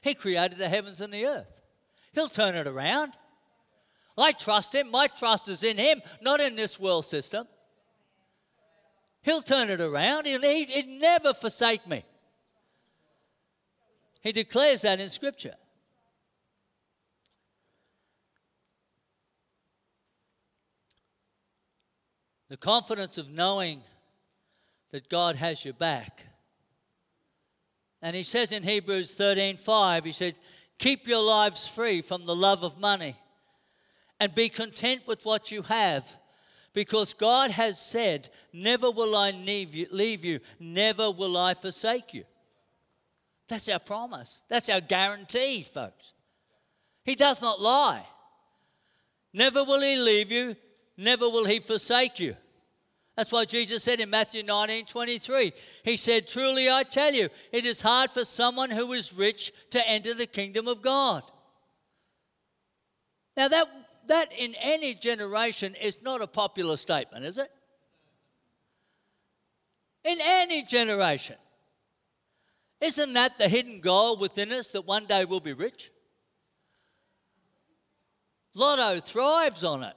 He 0.00 0.14
created 0.14 0.56
the 0.56 0.68
heavens 0.68 1.02
and 1.02 1.12
the 1.12 1.26
earth, 1.26 1.60
He'll 2.14 2.28
turn 2.28 2.56
it 2.56 2.66
around. 2.66 3.12
I 4.18 4.32
trust 4.32 4.74
Him. 4.74 4.90
My 4.90 5.06
trust 5.06 5.48
is 5.48 5.62
in 5.62 5.76
Him, 5.76 6.02
not 6.20 6.40
in 6.40 6.56
this 6.56 6.80
world 6.80 7.06
system. 7.06 7.46
He'll 9.22 9.42
turn 9.42 9.70
it 9.70 9.80
around. 9.80 10.26
He'll, 10.26 10.40
he, 10.40 10.64
he'd 10.64 10.88
never 10.88 11.32
forsake 11.32 11.86
me. 11.86 12.02
He 14.22 14.32
declares 14.32 14.82
that 14.82 15.00
in 15.00 15.08
Scripture. 15.08 15.54
The 22.48 22.56
confidence 22.56 23.16
of 23.16 23.30
knowing 23.30 23.82
that 24.92 25.08
God 25.08 25.36
has 25.36 25.64
your 25.64 25.74
back. 25.74 26.24
And 28.02 28.16
he 28.16 28.22
says 28.22 28.52
in 28.52 28.62
Hebrews 28.62 29.14
13 29.14 29.56
5, 29.56 30.04
he 30.04 30.12
said, 30.12 30.34
Keep 30.78 31.06
your 31.06 31.22
lives 31.22 31.68
free 31.68 32.00
from 32.00 32.24
the 32.24 32.34
love 32.34 32.64
of 32.64 32.80
money 32.80 33.16
and 34.18 34.34
be 34.34 34.48
content 34.48 35.02
with 35.06 35.24
what 35.24 35.50
you 35.50 35.62
have. 35.62 36.18
Because 36.72 37.12
God 37.14 37.50
has 37.50 37.80
said, 37.80 38.30
Never 38.52 38.90
will 38.90 39.16
I 39.16 39.32
leave 39.32 39.74
you, 39.74 39.86
leave 39.90 40.24
you, 40.24 40.40
never 40.58 41.10
will 41.10 41.36
I 41.36 41.54
forsake 41.54 42.14
you. 42.14 42.24
That's 43.48 43.68
our 43.68 43.80
promise. 43.80 44.42
That's 44.48 44.68
our 44.68 44.80
guarantee, 44.80 45.64
folks. 45.64 46.14
He 47.04 47.16
does 47.16 47.42
not 47.42 47.60
lie. 47.60 48.06
Never 49.32 49.64
will 49.64 49.80
he 49.80 49.96
leave 49.98 50.30
you, 50.30 50.56
never 50.96 51.28
will 51.28 51.46
he 51.46 51.58
forsake 51.60 52.20
you. 52.20 52.36
That's 53.20 53.32
why 53.32 53.44
Jesus 53.44 53.84
said 53.84 54.00
in 54.00 54.08
Matthew 54.08 54.42
19 54.42 54.86
23, 54.86 55.52
He 55.84 55.98
said, 55.98 56.26
Truly 56.26 56.70
I 56.70 56.84
tell 56.84 57.12
you, 57.12 57.28
it 57.52 57.66
is 57.66 57.82
hard 57.82 58.10
for 58.10 58.24
someone 58.24 58.70
who 58.70 58.94
is 58.94 59.12
rich 59.12 59.52
to 59.72 59.86
enter 59.86 60.14
the 60.14 60.24
kingdom 60.24 60.66
of 60.66 60.80
God. 60.80 61.22
Now, 63.36 63.48
that 63.48 63.68
that 64.06 64.32
in 64.32 64.54
any 64.62 64.94
generation 64.94 65.74
is 65.74 66.00
not 66.00 66.22
a 66.22 66.26
popular 66.26 66.78
statement, 66.78 67.26
is 67.26 67.36
it? 67.36 67.50
In 70.02 70.16
any 70.22 70.64
generation. 70.64 71.36
Isn't 72.80 73.12
that 73.12 73.36
the 73.36 73.50
hidden 73.50 73.80
goal 73.80 74.16
within 74.16 74.50
us 74.50 74.72
that 74.72 74.86
one 74.86 75.04
day 75.04 75.26
we'll 75.26 75.40
be 75.40 75.52
rich? 75.52 75.90
Lotto 78.54 78.98
thrives 78.98 79.62
on 79.62 79.82
it. 79.82 79.94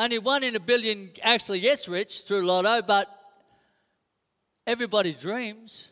Only 0.00 0.18
one 0.18 0.42
in 0.42 0.56
a 0.56 0.60
billion 0.60 1.10
actually 1.22 1.60
gets 1.60 1.86
rich 1.86 2.22
through 2.22 2.46
Lotto, 2.46 2.80
but 2.80 3.06
everybody 4.66 5.12
dreams. 5.12 5.90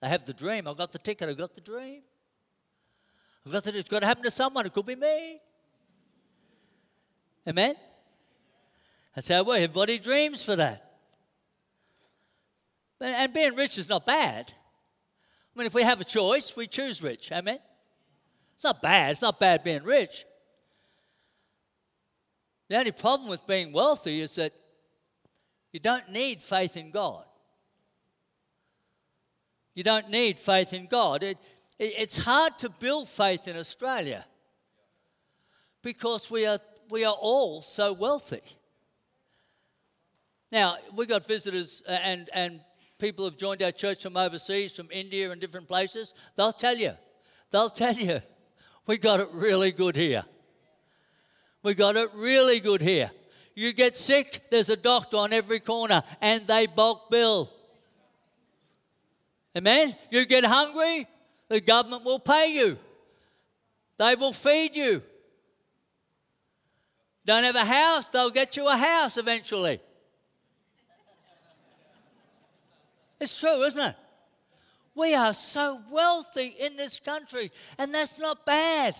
They 0.00 0.08
have 0.08 0.24
the 0.24 0.32
dream. 0.32 0.68
I've 0.68 0.76
got 0.76 0.92
the 0.92 1.00
ticket, 1.00 1.28
I've 1.28 1.36
got 1.36 1.56
the 1.56 1.60
dream. 1.60 2.02
I've 3.44 3.50
got 3.50 3.64
to, 3.64 3.76
it's 3.76 3.88
got 3.88 4.02
to 4.02 4.06
happen 4.06 4.22
to 4.22 4.30
someone. 4.30 4.66
It 4.66 4.72
could 4.72 4.86
be 4.86 4.94
me. 4.94 5.40
Amen? 7.48 7.74
That's 9.16 9.26
how 9.26 9.40
everybody 9.40 9.98
dreams 9.98 10.44
for 10.44 10.54
that. 10.54 10.92
And 13.00 13.32
being 13.32 13.56
rich 13.56 13.78
is 13.78 13.88
not 13.88 14.06
bad. 14.06 14.54
I 15.56 15.58
mean, 15.58 15.66
if 15.66 15.74
we 15.74 15.82
have 15.82 16.00
a 16.00 16.04
choice, 16.04 16.56
we 16.56 16.68
choose 16.68 17.02
rich. 17.02 17.32
Amen? 17.32 17.58
It's 18.54 18.62
not 18.62 18.80
bad. 18.80 19.10
It's 19.10 19.22
not 19.22 19.40
bad 19.40 19.64
being 19.64 19.82
rich. 19.82 20.24
The 22.70 22.78
only 22.78 22.92
problem 22.92 23.28
with 23.28 23.44
being 23.48 23.72
wealthy 23.72 24.20
is 24.20 24.36
that 24.36 24.52
You 25.72 25.80
don't 25.80 26.10
need 26.10 26.42
faith 26.42 26.76
in 26.76 26.90
God. 26.90 27.24
You 29.74 29.84
don't 29.84 30.10
need 30.10 30.38
faith 30.38 30.72
in 30.72 30.86
God. 30.86 31.22
It, 31.22 31.38
it, 31.78 31.94
it's 31.98 32.16
hard 32.16 32.58
to 32.58 32.68
build 32.68 33.08
faith 33.08 33.46
in 33.46 33.56
Australia 33.56 34.24
because 35.82 36.30
we 36.30 36.46
are, 36.46 36.58
we 36.90 37.04
are 37.04 37.14
all 37.14 37.62
so 37.62 37.92
wealthy. 37.92 38.42
Now, 40.50 40.74
we 40.94 41.06
got 41.06 41.26
visitors 41.26 41.82
uh, 41.88 41.92
and, 41.92 42.28
and 42.34 42.60
people 42.98 43.24
have 43.24 43.36
joined 43.36 43.62
our 43.62 43.70
church 43.70 44.02
from 44.02 44.16
overseas, 44.16 44.74
from 44.74 44.88
India 44.90 45.30
and 45.30 45.40
different 45.40 45.68
places. 45.68 46.14
They'll 46.34 46.52
tell 46.52 46.76
you, 46.76 46.92
they'll 47.50 47.70
tell 47.70 47.94
you, 47.94 48.20
we 48.86 48.98
got 48.98 49.20
it 49.20 49.28
really 49.32 49.70
good 49.70 49.94
here. 49.94 50.24
We 51.62 51.74
got 51.74 51.96
it 51.96 52.10
really 52.14 52.60
good 52.60 52.80
here. 52.80 53.10
You 53.54 53.72
get 53.72 53.96
sick, 53.96 54.42
there's 54.50 54.70
a 54.70 54.76
doctor 54.76 55.18
on 55.18 55.32
every 55.32 55.60
corner, 55.60 56.02
and 56.20 56.46
they 56.46 56.66
bulk 56.66 57.10
bill. 57.10 57.50
Amen? 59.56 59.94
You 60.10 60.24
get 60.24 60.44
hungry, 60.44 61.06
the 61.48 61.60
government 61.60 62.04
will 62.04 62.20
pay 62.20 62.54
you, 62.54 62.78
they 63.98 64.14
will 64.14 64.32
feed 64.32 64.76
you. 64.76 65.02
Don't 67.26 67.44
have 67.44 67.56
a 67.56 67.64
house, 67.64 68.08
they'll 68.08 68.30
get 68.30 68.56
you 68.56 68.66
a 68.66 68.76
house 68.76 69.18
eventually. 69.18 69.80
It's 73.20 73.38
true, 73.38 73.62
isn't 73.64 73.82
it? 73.90 73.96
We 74.94 75.14
are 75.14 75.34
so 75.34 75.82
wealthy 75.90 76.54
in 76.58 76.76
this 76.76 76.98
country, 76.98 77.52
and 77.78 77.92
that's 77.92 78.18
not 78.18 78.46
bad. 78.46 78.94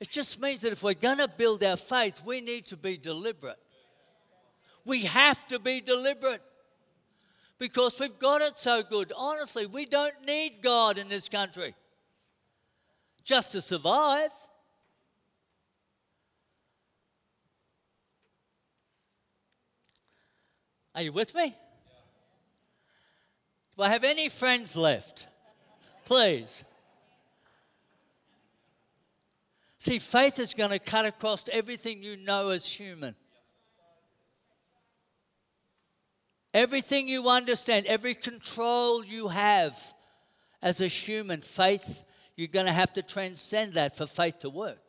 It 0.00 0.10
just 0.10 0.40
means 0.40 0.62
that 0.62 0.72
if 0.72 0.82
we're 0.82 0.94
going 0.94 1.18
to 1.18 1.28
build 1.28 1.62
our 1.62 1.76
faith, 1.76 2.22
we 2.24 2.40
need 2.40 2.66
to 2.66 2.76
be 2.76 2.96
deliberate. 2.96 3.58
We 4.84 5.04
have 5.04 5.46
to 5.48 5.58
be 5.58 5.80
deliberate 5.80 6.42
because 7.58 7.98
we've 7.98 8.18
got 8.18 8.42
it 8.42 8.56
so 8.56 8.82
good. 8.82 9.12
Honestly, 9.16 9.66
we 9.66 9.86
don't 9.86 10.14
need 10.26 10.56
God 10.62 10.98
in 10.98 11.08
this 11.08 11.28
country 11.28 11.74
just 13.24 13.52
to 13.52 13.60
survive. 13.60 14.30
Are 20.94 21.02
you 21.02 21.12
with 21.12 21.34
me? 21.34 21.54
Do 23.76 23.82
I 23.82 23.88
have 23.88 24.04
any 24.04 24.28
friends 24.28 24.76
left? 24.76 25.26
Please. 26.04 26.64
See, 29.84 29.98
faith 29.98 30.38
is 30.38 30.54
going 30.54 30.70
to 30.70 30.78
cut 30.78 31.04
across 31.04 31.46
everything 31.52 32.02
you 32.02 32.16
know 32.16 32.48
as 32.48 32.66
human. 32.66 33.14
Everything 36.54 37.06
you 37.06 37.28
understand, 37.28 37.84
every 37.84 38.14
control 38.14 39.04
you 39.04 39.28
have 39.28 39.76
as 40.62 40.80
a 40.80 40.86
human, 40.86 41.42
faith, 41.42 42.02
you're 42.34 42.48
going 42.48 42.64
to 42.64 42.72
have 42.72 42.94
to 42.94 43.02
transcend 43.02 43.74
that 43.74 43.94
for 43.94 44.06
faith 44.06 44.38
to 44.38 44.48
work. 44.48 44.80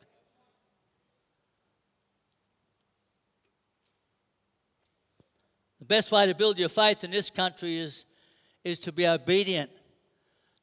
The 5.78 5.84
best 5.84 6.10
way 6.10 6.24
to 6.24 6.34
build 6.34 6.58
your 6.58 6.70
faith 6.70 7.04
in 7.04 7.10
this 7.10 7.28
country 7.28 7.76
is, 7.76 8.06
is 8.64 8.78
to 8.78 8.92
be 8.92 9.06
obedient 9.06 9.70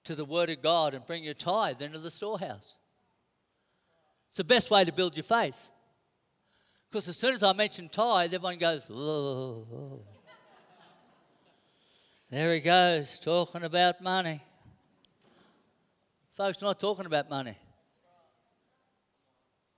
to 0.06 0.16
the 0.16 0.26
Word 0.26 0.50
of 0.50 0.64
God 0.64 0.96
and 0.96 1.06
bring 1.06 1.24
your 1.24 1.36
tithe 1.36 1.84
into 1.84 2.00
the 2.00 2.10
storehouse. 2.10 2.78
It's 4.34 4.38
the 4.40 4.44
best 4.44 4.72
way 4.72 4.84
to 4.84 4.92
build 4.92 5.16
your 5.16 5.24
faith. 5.24 5.70
Because 6.90 7.08
as 7.08 7.18
soon 7.18 7.36
as 7.36 7.44
I 7.44 7.54
mention 7.54 7.88
tithe, 7.88 8.34
everyone 8.34 8.58
goes, 8.58 8.90
oh, 8.90 10.02
There 12.32 12.54
he 12.54 12.60
goes, 12.60 13.20
talking 13.20 13.64
about 13.64 14.02
money. 14.02 14.42
Folks, 16.32 16.62
I'm 16.62 16.68
not 16.68 16.80
talking 16.80 17.06
about 17.06 17.30
money. 17.30 17.56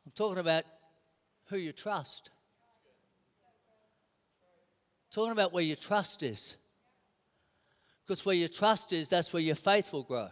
I'm 0.06 0.12
talking 0.16 0.40
about 0.40 0.64
who 1.50 1.58
you 1.58 1.74
trust 1.74 2.32
talking 5.16 5.32
about 5.32 5.54
where 5.54 5.64
your 5.64 5.78
trust 5.78 6.24
is. 6.24 6.58
Because 8.06 8.26
where 8.26 8.36
your 8.36 8.50
trust 8.50 8.92
is, 8.92 9.08
that's 9.08 9.32
where 9.32 9.42
your 9.42 9.56
faith 9.56 9.94
will 9.94 10.04
grow. 10.04 10.28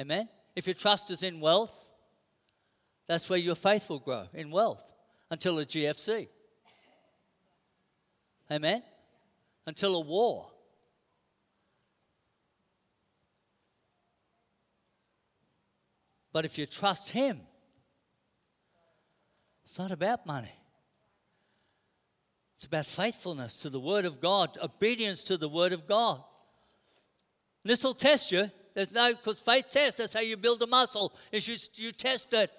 Amen? 0.00 0.28
If 0.56 0.66
your 0.66 0.74
trust 0.74 1.10
is 1.12 1.22
in 1.22 1.38
wealth, 1.38 1.91
that's 3.12 3.28
where 3.28 3.38
your 3.38 3.54
faith 3.54 3.90
will 3.90 3.98
grow, 3.98 4.26
in 4.32 4.50
wealth, 4.50 4.90
until 5.30 5.58
a 5.58 5.64
GFC. 5.66 6.28
Amen? 8.50 8.82
Until 9.66 9.96
a 9.96 10.00
war. 10.00 10.50
But 16.32 16.46
if 16.46 16.56
you 16.56 16.64
trust 16.64 17.10
Him, 17.10 17.40
it's 19.64 19.78
not 19.78 19.90
about 19.90 20.26
money. 20.26 20.52
It's 22.54 22.64
about 22.64 22.86
faithfulness 22.86 23.56
to 23.62 23.68
the 23.68 23.80
Word 23.80 24.06
of 24.06 24.20
God, 24.20 24.56
obedience 24.62 25.22
to 25.24 25.36
the 25.36 25.48
Word 25.48 25.74
of 25.74 25.86
God. 25.86 26.22
And 27.62 27.70
this 27.70 27.84
will 27.84 27.92
test 27.92 28.32
you. 28.32 28.50
There's 28.74 28.94
no, 28.94 29.12
because 29.12 29.40
faith 29.40 29.66
tests, 29.70 29.98
that's 29.98 30.14
how 30.14 30.20
you 30.20 30.38
build 30.38 30.62
a 30.62 30.66
muscle, 30.66 31.12
is 31.30 31.46
you, 31.46 31.84
you 31.84 31.92
test 31.92 32.32
it. 32.32 32.50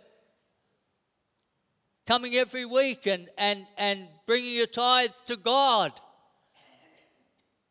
Coming 2.06 2.36
every 2.36 2.66
week 2.66 3.08
and, 3.08 3.30
and, 3.38 3.66
and 3.78 4.08
bringing 4.26 4.56
your 4.56 4.66
tithe 4.66 5.12
to 5.26 5.38
God. 5.38 5.92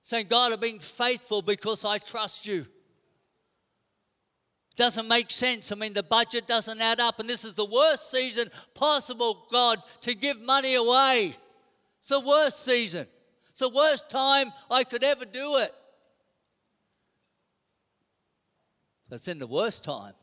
Saying, 0.04 0.26
God, 0.28 0.52
I'm 0.52 0.60
being 0.60 0.78
faithful 0.78 1.42
because 1.42 1.84
I 1.84 1.98
trust 1.98 2.46
you. 2.46 2.66
Doesn't 4.74 5.06
make 5.06 5.30
sense. 5.30 5.70
I 5.70 5.74
mean, 5.74 5.92
the 5.92 6.02
budget 6.02 6.46
doesn't 6.46 6.80
add 6.80 6.98
up, 6.98 7.20
and 7.20 7.28
this 7.28 7.44
is 7.44 7.54
the 7.54 7.64
worst 7.64 8.10
season 8.10 8.48
possible, 8.74 9.46
God, 9.52 9.82
to 10.00 10.14
give 10.14 10.40
money 10.40 10.74
away. 10.74 11.36
It's 12.00 12.08
the 12.08 12.20
worst 12.20 12.64
season. 12.64 13.06
It's 13.50 13.60
the 13.60 13.68
worst 13.68 14.08
time 14.08 14.50
I 14.70 14.84
could 14.84 15.04
ever 15.04 15.26
do 15.26 15.58
it. 15.58 15.72
It's 19.10 19.28
in 19.28 19.38
the 19.38 19.46
worst 19.46 19.84
time 19.84 20.14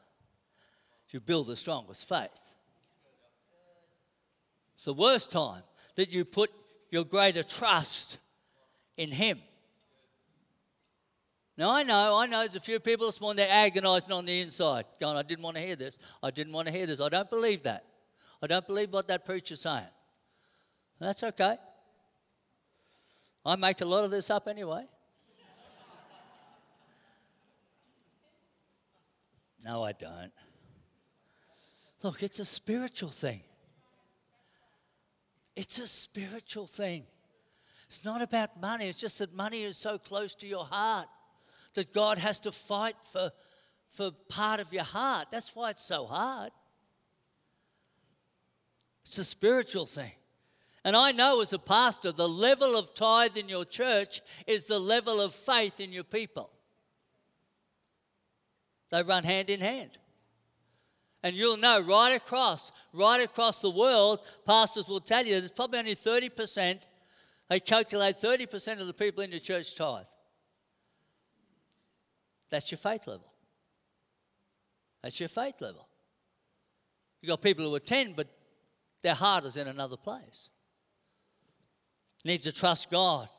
you 1.12 1.20
build 1.20 1.48
the 1.48 1.56
strongest 1.56 2.10
faith. 2.10 2.49
It's 4.80 4.86
the 4.86 4.94
worst 4.94 5.30
time 5.30 5.62
that 5.96 6.14
you 6.14 6.24
put 6.24 6.50
your 6.90 7.04
greater 7.04 7.44
trust 7.44 8.18
in 8.96 9.12
Him. 9.12 9.38
Now, 11.58 11.72
I 11.72 11.84
know, 11.84 12.18
I 12.18 12.28
know 12.28 12.40
there's 12.40 12.56
a 12.56 12.62
few 12.62 12.80
people 12.80 13.08
this 13.08 13.20
morning, 13.20 13.46
they're 13.46 13.54
agonizing 13.54 14.14
on 14.14 14.24
the 14.24 14.40
inside, 14.40 14.86
going, 15.02 15.18
I 15.18 15.24
didn't 15.24 15.44
want 15.44 15.58
to 15.58 15.62
hear 15.62 15.76
this. 15.76 16.00
I 16.24 16.32
didn't 16.32 16.54
want 16.54 16.68
to 16.68 16.72
hear 16.72 16.86
this. 16.86 17.02
I 17.02 17.10
don't 17.10 17.30
believe 17.30 17.64
that. 17.64 17.84
I 18.42 18.48
don't 18.48 18.66
believe 18.66 18.94
what 18.94 19.10
that 19.10 19.26
preacher's 19.26 19.60
saying. 19.60 19.84
That's 20.98 21.24
okay. 21.24 21.58
I 23.46 23.58
make 23.58 23.82
a 23.82 23.86
lot 23.86 24.06
of 24.06 24.12
this 24.12 24.30
up 24.30 24.48
anyway. 24.48 24.86
No, 29.66 29.84
I 29.84 29.92
don't. 29.92 30.32
Look, 32.02 32.24
it's 32.24 32.40
a 32.40 32.46
spiritual 32.46 33.10
thing. 33.10 33.42
It's 35.56 35.80
a 35.80 35.88
spiritual 35.88 36.68
thing. 36.68 37.06
It's 37.88 38.06
not 38.06 38.22
about 38.22 38.62
money, 38.62 38.88
it's 38.88 39.00
just 39.00 39.20
that 39.20 39.34
money 39.34 39.64
is 39.64 39.76
so 39.76 39.98
close 39.98 40.36
to 40.36 40.48
your 40.48 40.66
heart 40.66 41.08
that 41.74 41.94
God 41.94 42.18
has 42.18 42.40
to 42.42 42.52
fight 42.52 42.96
for, 43.02 43.32
for 43.90 44.12
part 44.30 44.60
of 44.60 44.72
your 44.72 44.84
heart. 44.84 45.28
That's 45.32 45.56
why 45.56 45.72
it's 45.72 45.84
so 45.84 46.06
hard. 46.06 46.52
It's 49.04 49.18
a 49.18 49.24
spiritual 49.24 49.88
thing. 49.88 50.12
And 50.84 50.96
I 50.96 51.12
know 51.12 51.42
as 51.42 51.52
a 51.52 51.60
pastor, 51.60 52.12
the 52.12 52.30
level 52.30 52.78
of 52.78 52.94
tithe 52.94 53.38
in 53.38 53.50
your 53.50 53.66
church 53.66 54.22
is 54.48 54.66
the 54.66 54.80
level 54.80 55.20
of 55.20 55.34
faith 55.34 55.80
in 55.80 55.92
your 55.92 56.04
people. 56.04 56.52
They 58.90 59.04
run 59.04 59.24
hand 59.24 59.50
in 59.50 59.62
hand. 59.62 59.98
And 61.24 61.36
you'll 61.36 61.58
know 61.58 61.82
right 61.82 62.16
across, 62.16 62.72
right 62.94 63.22
across 63.22 63.62
the 63.62 63.70
world, 63.70 64.20
pastors 64.46 64.88
will 64.88 65.02
tell 65.02 65.26
you 65.26 65.40
there's 65.40 65.52
probably 65.52 65.80
only 65.80 65.96
30%, 65.96 66.80
they 67.50 67.60
calculate 67.60 68.16
30% 68.16 68.80
of 68.80 68.88
the 68.88 68.94
people 68.94 69.24
in 69.24 69.32
your 69.32 69.40
church 69.40 69.76
tithe. 69.76 70.06
That's 72.50 72.72
your 72.72 72.78
faith 72.78 73.08
level. 73.08 73.32
That's 75.02 75.20
your 75.20 75.30
faith 75.30 75.56
level. 75.60 75.88
You've 77.22 77.30
got 77.30 77.42
people 77.42 77.66
who 77.66 77.76
attend, 77.76 78.16
but 78.16 78.28
their 79.02 79.16
heart 79.16 79.46
is 79.46 79.58
in 79.58 79.68
another 79.68 79.98
place. 79.98 80.50
You 82.24 82.32
need 82.32 82.42
to 82.44 82.52
trust 82.52 82.90
God. 82.90 83.30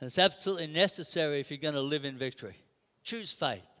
And 0.00 0.08
it's 0.08 0.18
absolutely 0.18 0.66
necessary 0.66 1.40
if 1.40 1.50
you're 1.50 1.58
going 1.58 1.74
to 1.74 1.80
live 1.80 2.04
in 2.04 2.16
victory. 2.16 2.56
Choose 3.02 3.32
faith. 3.32 3.71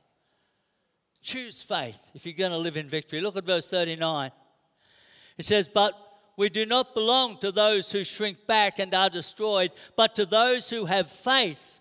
Choose 1.22 1.62
faith 1.62 2.10
if 2.14 2.26
you're 2.26 2.34
going 2.34 2.50
to 2.50 2.58
live 2.58 2.76
in 2.76 2.88
victory. 2.88 3.20
Look 3.20 3.36
at 3.36 3.44
verse 3.44 3.68
39. 3.68 4.32
It 5.38 5.44
says, 5.44 5.68
But 5.68 5.94
we 6.36 6.48
do 6.48 6.66
not 6.66 6.94
belong 6.94 7.38
to 7.38 7.52
those 7.52 7.92
who 7.92 8.04
shrink 8.04 8.46
back 8.46 8.78
and 8.78 8.92
are 8.94 9.08
destroyed, 9.08 9.70
but 9.96 10.14
to 10.16 10.26
those 10.26 10.68
who 10.68 10.86
have 10.86 11.08
faith 11.08 11.80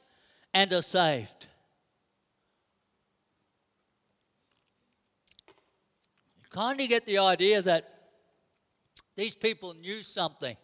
and 0.54 0.72
are 0.74 0.82
saved. 0.82 1.48
You 5.48 6.50
kind 6.52 6.80
of 6.80 6.88
get 6.88 7.06
the 7.06 7.18
idea 7.18 7.62
that 7.62 7.88
these 9.16 9.36
people 9.36 9.74
knew 9.74 10.02
something 10.02 10.56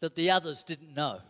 that 0.00 0.14
the 0.14 0.30
others 0.30 0.62
didn't 0.62 0.94
know. 0.94 1.20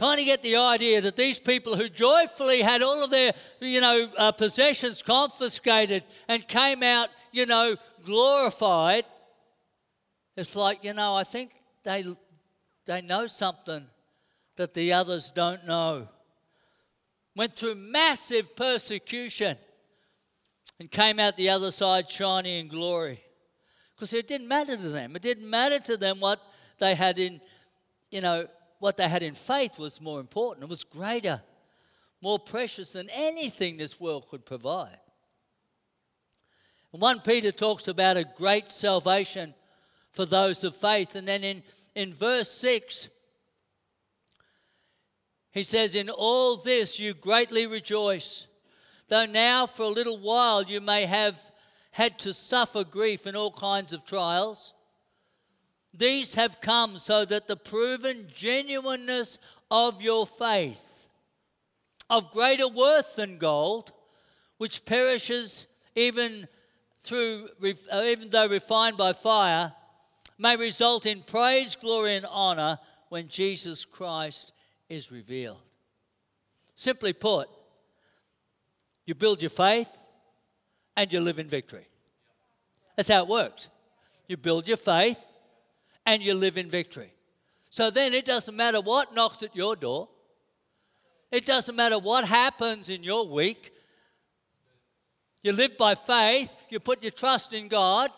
Kind 0.00 0.18
of 0.18 0.24
get 0.24 0.42
the 0.42 0.56
idea 0.56 1.02
that 1.02 1.14
these 1.14 1.38
people 1.38 1.76
who 1.76 1.86
joyfully 1.86 2.62
had 2.62 2.80
all 2.80 3.04
of 3.04 3.10
their, 3.10 3.34
you 3.60 3.82
know, 3.82 4.08
uh, 4.16 4.32
possessions 4.32 5.02
confiscated 5.02 6.04
and 6.26 6.48
came 6.48 6.82
out, 6.82 7.10
you 7.32 7.44
know, 7.44 7.76
glorified, 8.02 9.04
it's 10.38 10.56
like, 10.56 10.82
you 10.84 10.94
know, 10.94 11.14
I 11.14 11.22
think 11.22 11.50
they, 11.84 12.06
they 12.86 13.02
know 13.02 13.26
something 13.26 13.84
that 14.56 14.72
the 14.72 14.94
others 14.94 15.32
don't 15.32 15.66
know. 15.66 16.08
Went 17.36 17.54
through 17.54 17.74
massive 17.74 18.56
persecution 18.56 19.58
and 20.78 20.90
came 20.90 21.20
out 21.20 21.36
the 21.36 21.50
other 21.50 21.70
side 21.70 22.08
shining 22.08 22.58
in 22.58 22.68
glory. 22.68 23.20
Because 23.94 24.14
it 24.14 24.26
didn't 24.26 24.48
matter 24.48 24.78
to 24.78 24.88
them. 24.88 25.14
It 25.14 25.20
didn't 25.20 25.50
matter 25.50 25.78
to 25.78 25.98
them 25.98 26.20
what 26.20 26.40
they 26.78 26.94
had 26.94 27.18
in, 27.18 27.42
you 28.10 28.22
know, 28.22 28.46
what 28.80 28.96
they 28.96 29.08
had 29.08 29.22
in 29.22 29.34
faith 29.34 29.78
was 29.78 30.00
more 30.00 30.18
important. 30.18 30.64
It 30.64 30.70
was 30.70 30.84
greater, 30.84 31.40
more 32.20 32.38
precious 32.38 32.94
than 32.94 33.08
anything 33.10 33.76
this 33.76 34.00
world 34.00 34.26
could 34.28 34.44
provide. 34.44 34.98
And 36.92 37.00
1 37.00 37.20
Peter 37.20 37.52
talks 37.52 37.86
about 37.86 38.16
a 38.16 38.24
great 38.24 38.70
salvation 38.70 39.54
for 40.10 40.26
those 40.26 40.64
of 40.64 40.74
faith. 40.74 41.14
And 41.14 41.28
then 41.28 41.44
in, 41.44 41.62
in 41.94 42.12
verse 42.12 42.50
6, 42.50 43.10
he 45.52 45.62
says, 45.62 45.94
In 45.94 46.08
all 46.08 46.56
this 46.56 46.98
you 46.98 47.14
greatly 47.14 47.66
rejoice, 47.66 48.46
though 49.08 49.26
now 49.26 49.66
for 49.66 49.82
a 49.82 49.88
little 49.88 50.18
while 50.18 50.62
you 50.62 50.80
may 50.80 51.04
have 51.04 51.38
had 51.92 52.18
to 52.20 52.32
suffer 52.32 52.82
grief 52.82 53.26
in 53.26 53.36
all 53.36 53.52
kinds 53.52 53.92
of 53.92 54.04
trials. 54.04 54.72
These 55.92 56.34
have 56.36 56.60
come 56.60 56.98
so 56.98 57.24
that 57.24 57.48
the 57.48 57.56
proven 57.56 58.26
genuineness 58.34 59.38
of 59.70 60.02
your 60.02 60.26
faith, 60.26 61.08
of 62.08 62.30
greater 62.30 62.68
worth 62.68 63.16
than 63.16 63.38
gold, 63.38 63.92
which 64.58 64.84
perishes 64.84 65.66
even 65.96 66.46
through 67.02 67.48
uh, 67.92 68.02
even 68.04 68.28
though 68.28 68.48
refined 68.48 68.96
by 68.96 69.12
fire, 69.12 69.72
may 70.38 70.56
result 70.56 71.06
in 71.06 71.22
praise, 71.22 71.76
glory, 71.76 72.16
and 72.16 72.26
honor 72.30 72.78
when 73.08 73.28
Jesus 73.28 73.84
Christ 73.84 74.52
is 74.88 75.10
revealed. 75.10 75.60
Simply 76.74 77.12
put, 77.12 77.48
you 79.06 79.14
build 79.14 79.42
your 79.42 79.50
faith 79.50 79.90
and 80.96 81.12
you 81.12 81.20
live 81.20 81.38
in 81.38 81.46
victory. 81.46 81.86
That's 82.96 83.08
how 83.08 83.22
it 83.22 83.28
works. 83.28 83.70
You 84.28 84.36
build 84.36 84.68
your 84.68 84.76
faith 84.76 85.24
and 86.10 86.24
you 86.24 86.34
live 86.34 86.58
in 86.58 86.68
victory. 86.68 87.12
So 87.70 87.88
then 87.88 88.14
it 88.14 88.26
doesn't 88.26 88.56
matter 88.56 88.80
what 88.80 89.14
knocks 89.14 89.44
at 89.44 89.54
your 89.54 89.76
door, 89.76 90.08
it 91.30 91.46
doesn't 91.46 91.76
matter 91.76 92.00
what 92.00 92.24
happens 92.24 92.88
in 92.88 93.04
your 93.04 93.28
week. 93.28 93.72
You 95.44 95.52
live 95.52 95.78
by 95.78 95.94
faith, 95.94 96.54
you 96.68 96.80
put 96.80 97.02
your 97.02 97.12
trust 97.12 97.52
in 97.52 97.68
God, 97.68 98.10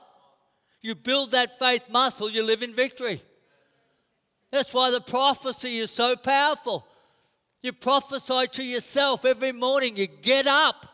you 0.81 0.95
build 0.95 1.33
that 1.33 1.59
faith 1.59 1.83
muscle, 1.91 2.31
you 2.31 2.43
live 2.43 2.63
in 2.63 2.73
victory. 2.73 3.21
That's 4.51 4.73
why 4.73 4.91
the 4.91 5.03
prophecy 5.03 5.77
is 5.77 5.91
so 5.91 6.17
powerful. 6.17 6.87
You 7.61 7.75
prophesy 7.75 8.47
to 8.53 8.65
yourself 8.65 9.27
every 9.27 9.53
morning, 9.53 9.99
you 9.99 10.07
get 10.07 10.47
up 10.47 10.87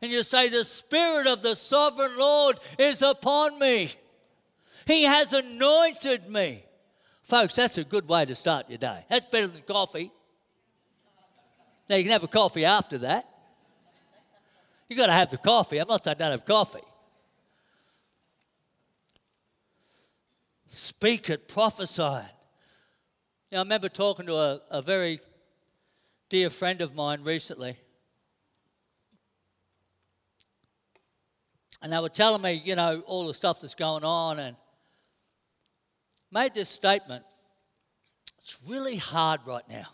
and 0.00 0.12
you 0.12 0.22
say, 0.22 0.48
The 0.48 0.62
Spirit 0.62 1.26
of 1.26 1.42
the 1.42 1.56
sovereign 1.56 2.16
Lord 2.16 2.60
is 2.78 3.02
upon 3.02 3.58
me. 3.58 3.90
He 4.86 5.04
has 5.04 5.32
anointed 5.32 6.28
me. 6.28 6.64
Folks, 7.22 7.56
that's 7.56 7.78
a 7.78 7.84
good 7.84 8.06
way 8.06 8.24
to 8.26 8.34
start 8.34 8.68
your 8.68 8.78
day. 8.78 9.04
That's 9.08 9.24
better 9.26 9.46
than 9.46 9.62
coffee. 9.62 10.10
Now, 11.88 11.96
you 11.96 12.02
can 12.02 12.12
have 12.12 12.24
a 12.24 12.28
coffee 12.28 12.64
after 12.64 12.98
that. 12.98 13.28
You've 14.88 14.98
got 14.98 15.06
to 15.06 15.12
have 15.12 15.30
the 15.30 15.38
coffee. 15.38 15.78
I'm 15.78 15.88
not 15.88 16.04
saying 16.04 16.16
don't 16.18 16.30
have 16.30 16.44
coffee. 16.44 16.80
Speak 20.66 21.30
it, 21.30 21.48
prophesy 21.48 22.02
it. 22.02 22.34
Know, 23.52 23.60
I 23.60 23.62
remember 23.62 23.88
talking 23.88 24.26
to 24.26 24.34
a, 24.34 24.60
a 24.70 24.82
very 24.82 25.20
dear 26.28 26.50
friend 26.50 26.80
of 26.80 26.94
mine 26.94 27.22
recently. 27.22 27.76
And 31.80 31.92
they 31.92 32.00
were 32.00 32.08
telling 32.08 32.42
me, 32.42 32.60
you 32.64 32.74
know, 32.74 33.02
all 33.06 33.26
the 33.28 33.34
stuff 33.34 33.60
that's 33.60 33.74
going 33.74 34.04
on 34.04 34.38
and 34.38 34.56
made 36.34 36.52
this 36.52 36.68
statement. 36.68 37.24
It's 38.38 38.58
really 38.68 38.96
hard 38.96 39.46
right 39.46 39.66
now. 39.70 39.86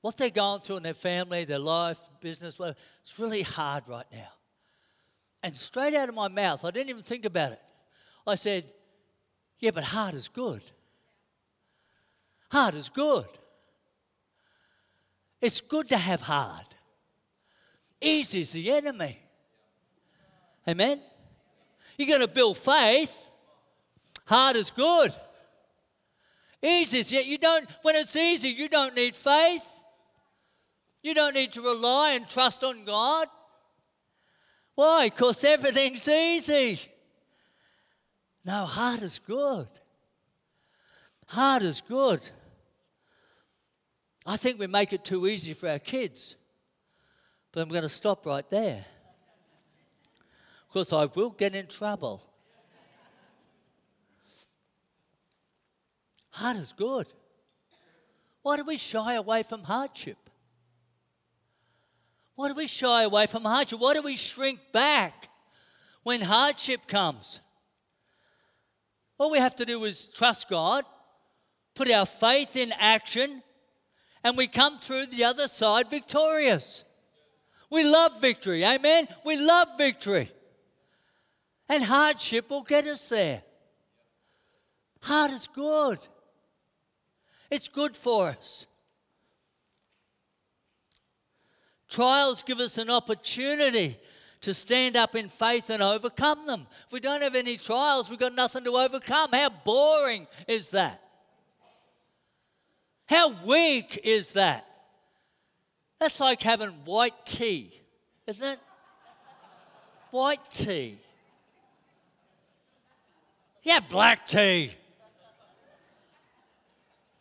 What 0.00 0.16
they're 0.16 0.30
going 0.30 0.62
through 0.62 0.78
in 0.78 0.82
their 0.82 0.94
family, 0.94 1.44
their 1.44 1.58
life, 1.58 1.98
business, 2.20 2.58
it's 3.02 3.18
really 3.18 3.42
hard 3.42 3.88
right 3.88 4.06
now. 4.10 4.28
And 5.42 5.54
straight 5.54 5.94
out 5.94 6.08
of 6.08 6.14
my 6.14 6.28
mouth, 6.28 6.64
I 6.64 6.70
didn't 6.70 6.90
even 6.90 7.02
think 7.02 7.24
about 7.24 7.52
it. 7.52 7.60
I 8.26 8.36
said, 8.36 8.66
Yeah, 9.58 9.72
but 9.72 9.84
hard 9.84 10.14
is 10.14 10.28
good. 10.28 10.62
Hard 12.50 12.74
is 12.74 12.88
good. 12.88 13.26
It's 15.40 15.60
good 15.60 15.88
to 15.88 15.96
have 15.96 16.20
hard. 16.20 16.66
Easy 18.00 18.40
is 18.40 18.52
the 18.52 18.70
enemy. 18.70 19.18
Amen? 20.68 21.00
You're 21.96 22.08
going 22.08 22.20
to 22.20 22.28
build 22.28 22.56
faith. 22.56 23.29
Hard 24.30 24.54
is 24.54 24.70
good. 24.70 25.12
Easy 26.62 27.00
is 27.00 27.10
yet 27.10 27.26
you 27.26 27.36
don't, 27.36 27.68
when 27.82 27.96
it's 27.96 28.14
easy, 28.14 28.50
you 28.50 28.68
don't 28.68 28.94
need 28.94 29.16
faith. 29.16 29.82
You 31.02 31.14
don't 31.14 31.34
need 31.34 31.50
to 31.54 31.62
rely 31.62 32.12
and 32.12 32.28
trust 32.28 32.62
on 32.62 32.84
God. 32.84 33.26
Why? 34.76 35.08
Because 35.08 35.42
everything's 35.42 36.06
easy. 36.06 36.80
No, 38.44 38.66
hard 38.66 39.02
is 39.02 39.18
good. 39.18 39.66
Hard 41.26 41.64
is 41.64 41.80
good. 41.80 42.20
I 44.24 44.36
think 44.36 44.60
we 44.60 44.68
make 44.68 44.92
it 44.92 45.04
too 45.04 45.26
easy 45.26 45.54
for 45.54 45.68
our 45.68 45.80
kids. 45.80 46.36
But 47.50 47.62
I'm 47.62 47.68
going 47.68 47.82
to 47.82 47.88
stop 47.88 48.24
right 48.26 48.48
there 48.48 48.84
because 50.68 50.92
I 50.92 51.06
will 51.06 51.30
get 51.30 51.56
in 51.56 51.66
trouble. 51.66 52.29
Hard 56.30 56.56
is 56.56 56.72
good. 56.72 57.06
Why 58.42 58.56
do 58.56 58.64
we 58.64 58.76
shy 58.76 59.14
away 59.14 59.42
from 59.42 59.62
hardship? 59.64 60.16
Why 62.34 62.48
do 62.48 62.54
we 62.54 62.66
shy 62.66 63.02
away 63.02 63.26
from 63.26 63.42
hardship? 63.42 63.80
Why 63.80 63.94
do 63.94 64.02
we 64.02 64.16
shrink 64.16 64.60
back 64.72 65.28
when 66.02 66.22
hardship 66.22 66.86
comes? 66.86 67.40
All 69.18 69.30
we 69.30 69.38
have 69.38 69.56
to 69.56 69.66
do 69.66 69.84
is 69.84 70.08
trust 70.08 70.48
God, 70.48 70.84
put 71.74 71.90
our 71.90 72.06
faith 72.06 72.56
in 72.56 72.72
action, 72.78 73.42
and 74.24 74.36
we 74.36 74.46
come 74.46 74.78
through 74.78 75.06
the 75.06 75.24
other 75.24 75.46
side 75.46 75.90
victorious. 75.90 76.84
We 77.70 77.84
love 77.84 78.20
victory, 78.20 78.64
amen? 78.64 79.08
We 79.24 79.36
love 79.36 79.68
victory. 79.76 80.30
And 81.68 81.82
hardship 81.82 82.50
will 82.50 82.62
get 82.62 82.86
us 82.86 83.08
there. 83.10 83.42
Hard 85.02 85.30
is 85.30 85.46
good. 85.46 85.98
It's 87.50 87.68
good 87.68 87.96
for 87.96 88.28
us. 88.28 88.66
Trials 91.88 92.42
give 92.42 92.60
us 92.60 92.78
an 92.78 92.88
opportunity 92.88 93.98
to 94.42 94.54
stand 94.54 94.96
up 94.96 95.14
in 95.14 95.28
faith 95.28 95.68
and 95.70 95.82
overcome 95.82 96.46
them. 96.46 96.66
If 96.86 96.92
we 96.92 97.00
don't 97.00 97.22
have 97.22 97.34
any 97.34 97.56
trials, 97.56 98.08
we've 98.08 98.18
got 98.18 98.34
nothing 98.34 98.64
to 98.64 98.76
overcome. 98.76 99.30
How 99.32 99.50
boring 99.50 100.26
is 100.46 100.70
that? 100.70 101.02
How 103.06 103.30
weak 103.44 104.00
is 104.04 104.34
that? 104.34 104.66
That's 105.98 106.20
like 106.20 106.42
having 106.42 106.70
white 106.84 107.26
tea, 107.26 107.74
isn't 108.26 108.46
it? 108.46 108.58
White 110.12 110.48
tea. 110.48 110.96
Yeah, 113.62 113.80
black 113.80 114.24
tea. 114.24 114.70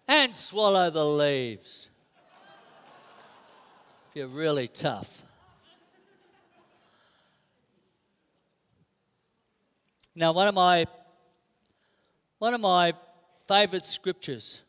And 0.09 0.35
swallow 0.35 0.89
the 0.89 1.05
leaves. 1.05 1.87
If 4.09 4.15
you're 4.15 4.27
really 4.27 4.67
tough. 4.67 5.21
Now, 10.15 10.31
one 10.31 10.47
of 10.47 10.55
my 10.55 10.87
one 12.39 12.55
of 12.55 12.59
my 12.59 12.93
favorite 13.47 13.85
scriptures 13.85 14.63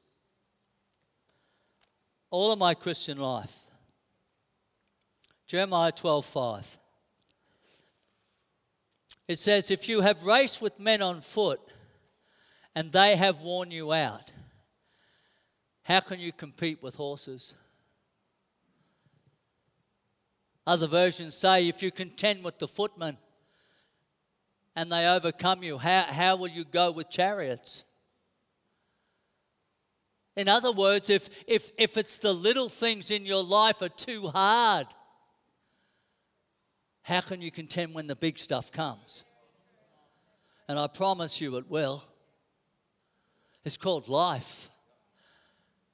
all 2.31 2.53
of 2.53 2.59
my 2.59 2.75
Christian 2.75 3.19
life. 3.19 3.57
Jeremiah 5.47 5.93
12 5.93 6.27
5. 6.27 6.79
It 9.27 9.39
says, 9.39 9.71
If 9.71 9.89
you 9.89 10.03
have 10.03 10.25
raced 10.25 10.61
with 10.61 10.79
men 10.79 11.01
on 11.01 11.23
foot 11.23 11.61
and 12.75 12.93
they 12.93 13.17
have 13.17 13.41
worn 13.41 13.71
you 13.71 13.93
out, 13.93 14.31
how 15.91 15.99
can 15.99 16.21
you 16.21 16.31
compete 16.31 16.81
with 16.81 16.95
horses? 16.95 17.57
Other 20.65 20.87
versions 20.87 21.37
say, 21.37 21.67
If 21.67 21.83
you 21.83 21.91
contend 21.91 22.45
with 22.45 22.61
the 22.61 22.69
footmen 22.69 23.17
and 24.77 24.93
they 24.93 25.09
overcome 25.09 25.65
you, 25.65 25.79
how, 25.79 26.05
how 26.05 26.37
will 26.37 26.47
you 26.49 26.65
go 26.65 26.93
with 26.93 27.11
chariots? 27.11 27.83
In 30.37 30.49
other 30.49 30.71
words, 30.71 31.11
if, 31.11 31.29
if, 31.49 31.73
if 31.77 31.97
it's 31.97 32.21
the 32.21 32.33
little 32.33 32.69
things 32.69 33.11
in 33.11 33.27
your 33.27 33.43
life 33.43 33.83
are 33.83 33.89
too 33.89 34.29
hard, 34.29 34.87
how 37.03 37.21
can 37.21 37.43
you 37.43 37.51
contend 37.51 37.95
when 37.95 38.07
the 38.07 38.15
big 38.15 38.39
stuff 38.39 38.71
comes? 38.71 39.25
And 40.69 40.79
I 40.79 40.87
promise 40.87 41.41
you 41.41 41.57
it 41.57 41.69
will. 41.69 42.05
It's 43.65 43.77
called 43.77 44.09
life. 44.09 44.71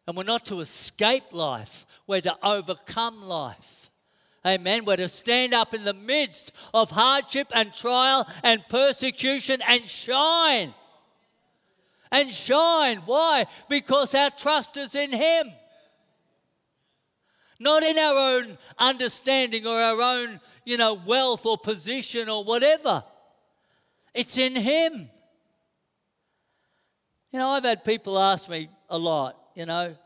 And 0.07 0.17
we're 0.17 0.25
not 0.25 0.47
to 0.47 0.61
escape 0.61 1.33
life, 1.33 1.87
we're 2.07 2.21
to 2.21 2.37
overcome 2.43 3.23
life. 3.25 3.91
Amen. 4.47 4.85
We're 4.85 4.97
to 4.97 5.09
stand 5.09 5.55
up 5.55 5.75
in 5.75 5.83
the 5.83 5.93
midst 5.93 6.53
of 6.73 6.91
hardship 6.91 7.49
and 7.53 7.75
trial 7.75 8.29
and 8.45 8.63
persecution 8.69 9.61
and 9.69 9.83
shine 9.89 10.73
and 12.13 12.33
shine. 12.33 12.99
Why? 12.99 13.47
Because 13.69 14.15
our 14.15 14.31
trust 14.31 14.77
is 14.77 14.95
in 14.95 15.13
Him. 15.13 15.53
Not 17.59 17.83
in 17.83 17.97
our 17.97 18.37
own 18.37 18.59
understanding 18.79 19.67
or 19.67 19.79
our 19.81 20.01
own, 20.01 20.41
you 20.65 20.77
know, 20.77 20.95
wealth 20.95 21.47
or 21.47 21.57
position 21.57 22.29
or 22.29 22.45
whatever. 22.45 23.03
It's 24.15 24.39
in 24.39 24.55
Him. 24.55 25.09
You 27.33 27.39
know, 27.39 27.49
I've 27.49 27.65
had 27.65 27.85
people 27.85 28.19
ask 28.19 28.49
me 28.49 28.69
a 28.89 28.99
lot, 28.99 29.37
you 29.57 29.67
know, 29.67 29.97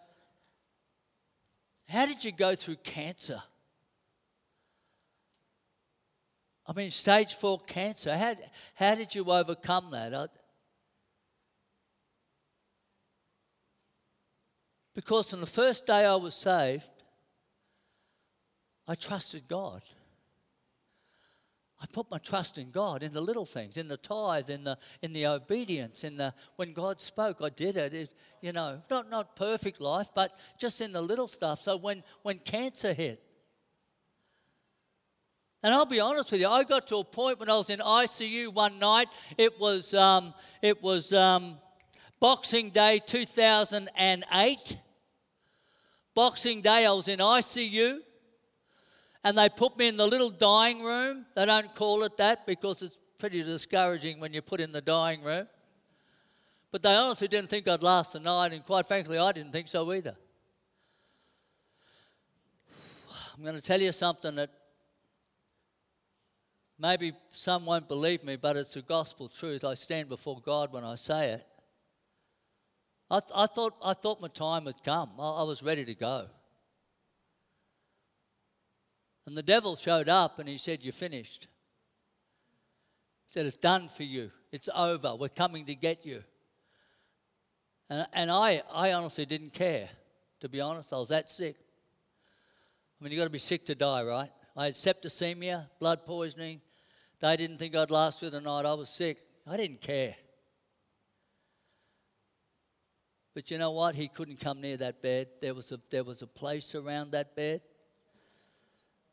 how 1.89 2.07
did 2.07 2.25
you 2.25 2.33
go 2.33 2.55
through 2.55 2.77
cancer? 2.77 3.43
I 6.67 6.73
mean, 6.73 6.91
stage 6.91 7.35
four 7.35 7.59
cancer. 7.59 8.17
How, 8.17 8.37
how 8.77 8.95
did 8.95 9.15
you 9.15 9.25
overcome 9.31 9.91
that? 9.91 10.15
I, 10.15 10.27
Because 14.95 15.33
on 15.33 15.41
the 15.41 15.47
first 15.47 15.87
day 15.87 16.05
I 16.05 16.17
was 16.17 16.35
saved, 16.35 16.91
I 18.87 18.95
trusted 18.95 19.49
God. 19.49 19.83
I 21.83 21.87
put 21.91 22.11
my 22.11 22.19
trust 22.19 22.59
in 22.59 22.71
God, 22.71 23.03
in 23.03 23.13
the 23.13 23.23
little 23.23 23.47
things, 23.47 23.79
in 23.79 23.89
the 23.89 23.97
tithe, 23.97 24.51
in 24.51 24.65
the 24.65 24.77
in 25.01 25.15
the 25.15 25.27
obedience, 25.27 26.05
in 26.05 26.19
the 26.19 26.35
when 26.57 26.75
God 26.75 27.01
spoke, 27.01 27.39
I 27.43 27.49
did 27.49 27.77
it. 27.77 27.95
it 27.95 28.15
you 28.43 28.53
know, 28.53 28.83
not 28.91 29.11
not 29.11 29.35
perfect 29.35 29.81
life, 29.81 30.09
but 30.15 30.37
just 30.59 30.83
in 30.83 30.93
the 30.93 31.01
little 31.01 31.27
stuff. 31.27 31.61
So 31.61 31.79
when 31.79 32.03
when 32.23 32.39
cancer 32.39 32.93
hit, 32.93 33.23
and 35.63 35.73
I'll 35.73 35.87
be 35.87 36.01
honest 36.01 36.31
with 36.31 36.43
you, 36.43 36.49
I 36.49 36.65
got 36.65 36.87
to 36.89 36.97
a 36.99 37.05
point 37.05 37.41
when 37.41 37.49
I 37.49 37.57
was 37.57 37.71
in 37.71 37.79
ICU 37.79 38.53
one 38.53 38.79
night. 38.79 39.09
It 39.39 39.59
was 39.59 39.95
um, 39.95 40.35
it 40.61 40.83
was 40.83 41.15
um, 41.15 41.57
Boxing 42.21 42.69
Day 42.69 43.01
2008. 43.07 44.77
Boxing 46.15 46.61
Day, 46.61 46.85
I 46.85 46.93
was 46.93 47.09
in 47.09 47.21
ICU 47.21 48.01
and 49.23 49.37
they 49.37 49.49
put 49.49 49.77
me 49.77 49.89
in 49.89 49.97
the 49.97 50.07
little 50.07 50.31
dying 50.31 50.83
room. 50.83 51.27
They 51.35 51.47
don't 51.47 51.75
call 51.75 52.05
it 52.05 52.17
that 52.17 52.47
because 52.47 52.83
it's 52.83 52.99
pretty 53.19 53.43
discouraging 53.43 54.19
when 54.19 54.33
you're 54.33 54.43
put 54.43 54.61
in 54.61 54.73
the 54.73 54.81
dying 54.81 55.23
room. 55.23 55.47
But 56.73 56.83
they 56.83 56.95
honestly 56.95 57.29
didn't 57.29 57.51
think 57.51 57.69
I'd 57.69 57.83
last 57.83 58.13
the 58.13 58.21
night, 58.21 58.53
and 58.53 58.65
quite 58.65 58.87
frankly, 58.87 59.19
I 59.19 59.33
didn't 59.33 59.53
think 59.53 59.69
so 59.69 59.93
either. 59.93 60.17
I'm 63.37 63.43
going 63.43 63.57
to 63.57 63.63
tell 63.63 63.81
you 63.81 63.93
something 63.93 64.37
that 64.37 64.51
maybe 66.79 67.13
some 67.33 67.67
won't 67.67 67.89
believe 67.89 68.23
me, 68.25 68.37
but 68.37 68.57
it's 68.57 68.77
a 68.77 68.83
gospel 68.83 69.29
truth. 69.29 69.65
I 69.65 69.75
stand 69.75 70.09
before 70.09 70.41
God 70.41 70.73
when 70.73 70.85
I 70.85 70.95
say 70.95 71.31
it. 71.31 71.47
I, 73.11 73.19
th- 73.19 73.33
I, 73.35 73.47
thought, 73.47 73.75
I 73.85 73.93
thought 73.93 74.21
my 74.21 74.29
time 74.29 74.67
had 74.67 74.83
come. 74.85 75.11
I, 75.19 75.31
I 75.31 75.43
was 75.43 75.63
ready 75.63 75.85
to 75.85 75.95
go. 75.95 76.27
And 79.31 79.37
the 79.37 79.45
devil 79.45 79.77
showed 79.77 80.09
up 80.09 80.41
and 80.41 80.49
he 80.49 80.59
said, 80.59 80.83
You're 80.83 80.93
finished. 80.93 81.47
He 83.27 83.33
said, 83.33 83.47
It's 83.47 83.57
done 83.57 83.87
for 83.87 84.03
you. 84.03 84.33
It's 84.51 84.69
over. 84.75 85.15
We're 85.15 85.29
coming 85.29 85.67
to 85.67 85.77
get 85.77 86.05
you. 86.05 86.25
And, 87.89 88.09
and 88.13 88.29
I, 88.29 88.61
I 88.75 88.93
honestly 88.93 89.25
didn't 89.27 89.55
care, 89.55 89.89
to 90.41 90.49
be 90.49 90.61
honest. 90.61 90.93
I 90.93 90.97
was 90.97 91.11
that 91.11 91.31
sick. 91.31 91.55
I 91.61 93.05
mean, 93.05 93.13
you've 93.13 93.21
got 93.21 93.27
to 93.27 93.31
be 93.31 93.39
sick 93.39 93.65
to 93.67 93.77
die, 93.77 94.03
right? 94.03 94.31
I 94.57 94.65
had 94.65 94.75
septicemia, 94.75 95.69
blood 95.79 96.05
poisoning. 96.05 96.61
They 97.21 97.37
didn't 97.37 97.59
think 97.59 97.77
I'd 97.77 97.93
last 97.93 98.19
through 98.19 98.31
the 98.31 98.41
night. 98.41 98.67
I 98.67 98.75
was 98.75 98.89
sick. 98.89 99.21
I 99.47 99.57
didn't 99.57 99.81
care. 99.81 100.17
But 103.33 103.53
you 103.53 103.59
know 103.59 103.71
what? 103.71 103.95
He 103.95 104.09
couldn't 104.09 104.41
come 104.41 104.61
near 104.61 104.77
that 104.79 105.01
bed. 105.01 105.29
There 105.41 105.55
was 105.55 105.71
a, 105.71 105.79
there 105.89 106.03
was 106.03 106.21
a 106.21 106.27
place 106.27 106.75
around 106.75 107.13
that 107.13 107.37
bed 107.37 107.61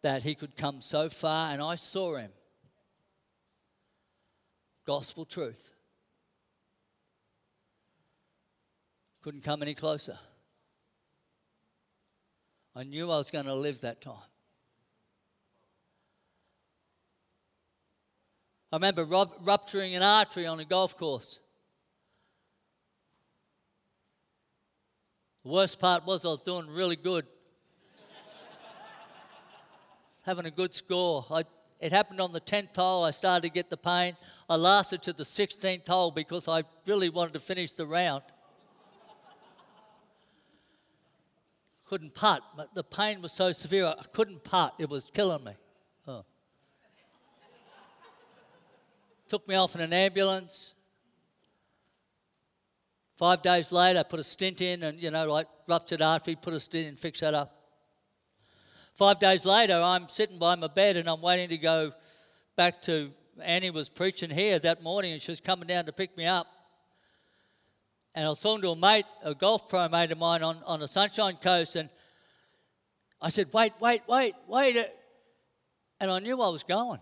that 0.02 0.24
he 0.24 0.36
could 0.36 0.56
come 0.56 0.82
so 0.82 1.10
far, 1.10 1.52
and 1.52 1.62
I 1.62 1.76
saw 1.76 2.18
him. 2.18 2.32
Gospel 4.86 5.26
truth. 5.26 5.72
Couldn't 9.22 9.44
come 9.44 9.62
any 9.62 9.74
closer. 9.74 10.18
I 12.76 12.84
knew 12.84 13.12
I 13.12 13.18
was 13.18 13.32
going 13.32 13.46
to 13.46 13.56
live 13.56 13.82
that 13.82 14.00
time. 14.02 14.16
I 18.72 18.76
remember 18.76 19.04
rupturing 19.04 19.96
an 19.96 20.04
artery 20.04 20.46
on 20.46 20.60
a 20.60 20.66
golf 20.66 20.98
course. 20.98 21.40
The 25.44 25.50
worst 25.50 25.80
part 25.80 26.06
was 26.06 26.26
I 26.26 26.30
was 26.30 26.42
doing 26.42 26.68
really 26.68 26.98
good. 26.98 27.26
Having 30.28 30.46
a 30.46 30.52
good 30.52 30.74
score. 30.74 31.26
I, 31.32 31.44
it 31.80 31.94
happened 31.94 32.20
on 32.20 32.34
the 32.34 32.42
10th 32.42 32.76
hole. 32.76 33.06
I 33.06 33.12
started 33.12 33.44
to 33.44 33.50
get 33.50 33.70
the 33.70 33.78
pain. 33.78 34.18
I 34.50 34.58
lasted 34.58 35.02
to 35.04 35.14
the 35.14 35.24
16th 35.24 35.88
hole 35.88 36.12
because 36.12 36.50
I 36.50 36.64
really 36.86 37.08
wanted 37.08 37.34
to 37.36 37.40
finish 37.40 37.72
the 37.72 37.86
round. 37.86 38.24
couldn't 41.86 42.14
putt, 42.14 42.42
but 42.58 42.76
the 42.76 42.84
pain 42.84 43.22
was 43.22 43.32
so 43.32 43.54
severe 43.54 43.86
I 43.86 44.04
couldn't 44.12 44.44
putt. 44.44 44.74
It 44.78 44.90
was 44.90 45.10
killing 45.14 45.46
me. 45.46 45.54
Oh. 46.06 46.26
Took 49.30 49.48
me 49.48 49.56
off 49.56 49.76
in 49.76 49.80
an 49.80 49.94
ambulance. 49.94 50.74
Five 53.16 53.42
days 53.42 53.72
later, 53.72 54.00
I 54.00 54.04
put 54.04 54.20
a 54.20 54.24
stent 54.24 54.60
in 54.60 54.84
and, 54.84 55.02
you 55.02 55.10
know, 55.10 55.32
like 55.32 55.48
ruptured 55.70 56.02
artery, 56.02 56.36
put 56.36 56.54
a 56.54 56.60
stent 56.60 56.88
in, 56.88 56.96
fix 56.98 57.22
that 57.22 57.34
up. 57.34 57.57
Five 58.98 59.20
days 59.20 59.46
later, 59.46 59.80
I'm 59.80 60.10
sitting 60.10 60.40
by 60.40 60.56
my 60.56 60.66
bed 60.66 60.98
and 60.98 61.08
I'm 61.08 61.22
waiting 61.22 61.50
to 61.50 61.58
go 61.60 61.92
back 62.56 62.82
to. 62.84 63.12
Annie 63.40 63.70
was 63.70 63.90
preaching 63.90 64.32
here 64.32 64.58
that 64.58 64.82
morning 64.82 65.14
and 65.14 65.22
she 65.22 65.32
was 65.32 65.40
coming 65.40 65.68
down 65.68 65.86
to 65.86 65.94
pick 65.94 66.18
me 66.18 66.26
up. 66.26 66.48
And 68.16 68.26
I 68.26 68.30
was 68.30 68.40
talking 68.40 68.64
to 68.64 68.72
a 68.72 68.76
mate, 68.76 69.06
a 69.24 69.36
golf 69.36 69.70
pro 69.70 69.88
mate 69.88 70.10
of 70.12 70.18
mine 70.18 70.42
on, 70.42 70.58
on 70.66 70.80
the 70.80 70.88
Sunshine 70.88 71.36
Coast, 71.36 71.76
and 71.76 71.90
I 73.22 73.30
said, 73.30 73.54
Wait, 73.54 73.74
wait, 73.80 74.02
wait, 74.08 74.34
wait. 74.48 74.84
And 76.00 76.10
I 76.10 76.18
knew 76.18 76.42
I 76.42 76.50
was 76.50 76.64
going. 76.64 77.00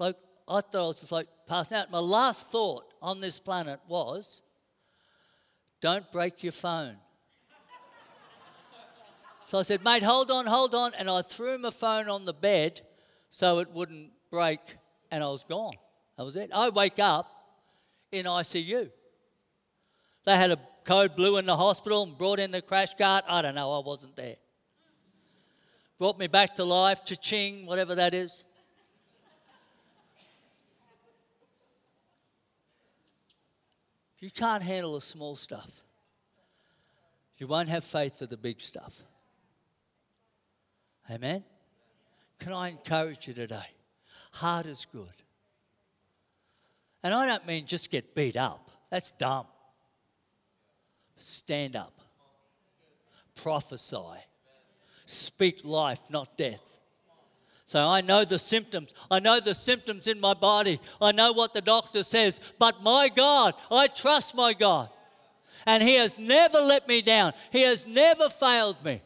Like, 0.00 0.16
I 0.48 0.60
thought 0.62 0.74
I 0.74 0.86
was 0.88 0.98
just 0.98 1.12
like 1.12 1.28
passing 1.46 1.76
out. 1.76 1.92
My 1.92 2.00
last 2.00 2.50
thought 2.50 2.92
on 3.00 3.20
this 3.20 3.38
planet 3.38 3.78
was, 3.86 4.42
don't 5.80 6.10
break 6.10 6.42
your 6.42 6.50
phone. 6.50 6.96
So 9.46 9.60
I 9.60 9.62
said, 9.62 9.84
mate, 9.84 10.02
hold 10.02 10.32
on, 10.32 10.44
hold 10.44 10.74
on. 10.74 10.92
And 10.98 11.08
I 11.08 11.22
threw 11.22 11.56
my 11.56 11.70
phone 11.70 12.08
on 12.08 12.24
the 12.24 12.32
bed 12.32 12.80
so 13.30 13.60
it 13.60 13.70
wouldn't 13.70 14.10
break, 14.28 14.58
and 15.12 15.22
I 15.22 15.28
was 15.28 15.44
gone. 15.44 15.74
That 16.16 16.24
was 16.24 16.34
it. 16.34 16.50
I 16.52 16.68
wake 16.70 16.98
up 16.98 17.30
in 18.10 18.26
ICU. 18.26 18.90
They 20.24 20.36
had 20.36 20.50
a 20.50 20.58
code 20.84 21.14
blue 21.14 21.36
in 21.36 21.46
the 21.46 21.56
hospital 21.56 22.02
and 22.02 22.18
brought 22.18 22.40
in 22.40 22.50
the 22.50 22.60
crash 22.60 22.94
cart. 22.94 23.24
I 23.28 23.40
don't 23.40 23.54
know, 23.54 23.70
I 23.70 23.86
wasn't 23.86 24.16
there. 24.16 24.34
Brought 25.96 26.18
me 26.18 26.26
back 26.26 26.56
to 26.56 26.64
life, 26.64 27.04
cha-ching, 27.04 27.66
whatever 27.66 27.94
that 27.94 28.14
is. 28.14 28.42
You 34.18 34.32
can't 34.32 34.64
handle 34.64 34.94
the 34.94 35.00
small 35.00 35.36
stuff, 35.36 35.84
you 37.38 37.46
won't 37.46 37.68
have 37.68 37.84
faith 37.84 38.18
for 38.18 38.26
the 38.26 38.36
big 38.36 38.60
stuff. 38.60 39.04
Amen? 41.10 41.44
Can 42.38 42.52
I 42.52 42.68
encourage 42.68 43.28
you 43.28 43.34
today? 43.34 43.68
Hard 44.32 44.66
is 44.66 44.86
good. 44.92 45.08
And 47.02 47.14
I 47.14 47.26
don't 47.26 47.46
mean 47.46 47.66
just 47.66 47.90
get 47.90 48.14
beat 48.14 48.36
up, 48.36 48.70
that's 48.90 49.12
dumb. 49.12 49.46
Stand 51.18 51.76
up, 51.76 51.98
prophesy, 53.34 54.20
speak 55.06 55.60
life, 55.64 56.00
not 56.10 56.36
death. 56.36 56.78
So 57.64 57.80
I 57.80 58.00
know 58.00 58.24
the 58.24 58.38
symptoms. 58.38 58.94
I 59.10 59.18
know 59.18 59.40
the 59.40 59.54
symptoms 59.54 60.06
in 60.06 60.20
my 60.20 60.34
body. 60.34 60.80
I 61.02 61.10
know 61.10 61.32
what 61.32 61.52
the 61.52 61.60
doctor 61.60 62.04
says. 62.04 62.40
But 62.60 62.80
my 62.80 63.10
God, 63.14 63.54
I 63.72 63.88
trust 63.88 64.36
my 64.36 64.52
God. 64.52 64.88
And 65.66 65.82
He 65.82 65.96
has 65.96 66.16
never 66.16 66.58
let 66.58 66.86
me 66.86 67.02
down, 67.02 67.32
He 67.50 67.62
has 67.62 67.84
never 67.84 68.28
failed 68.28 68.84
me. 68.84 69.00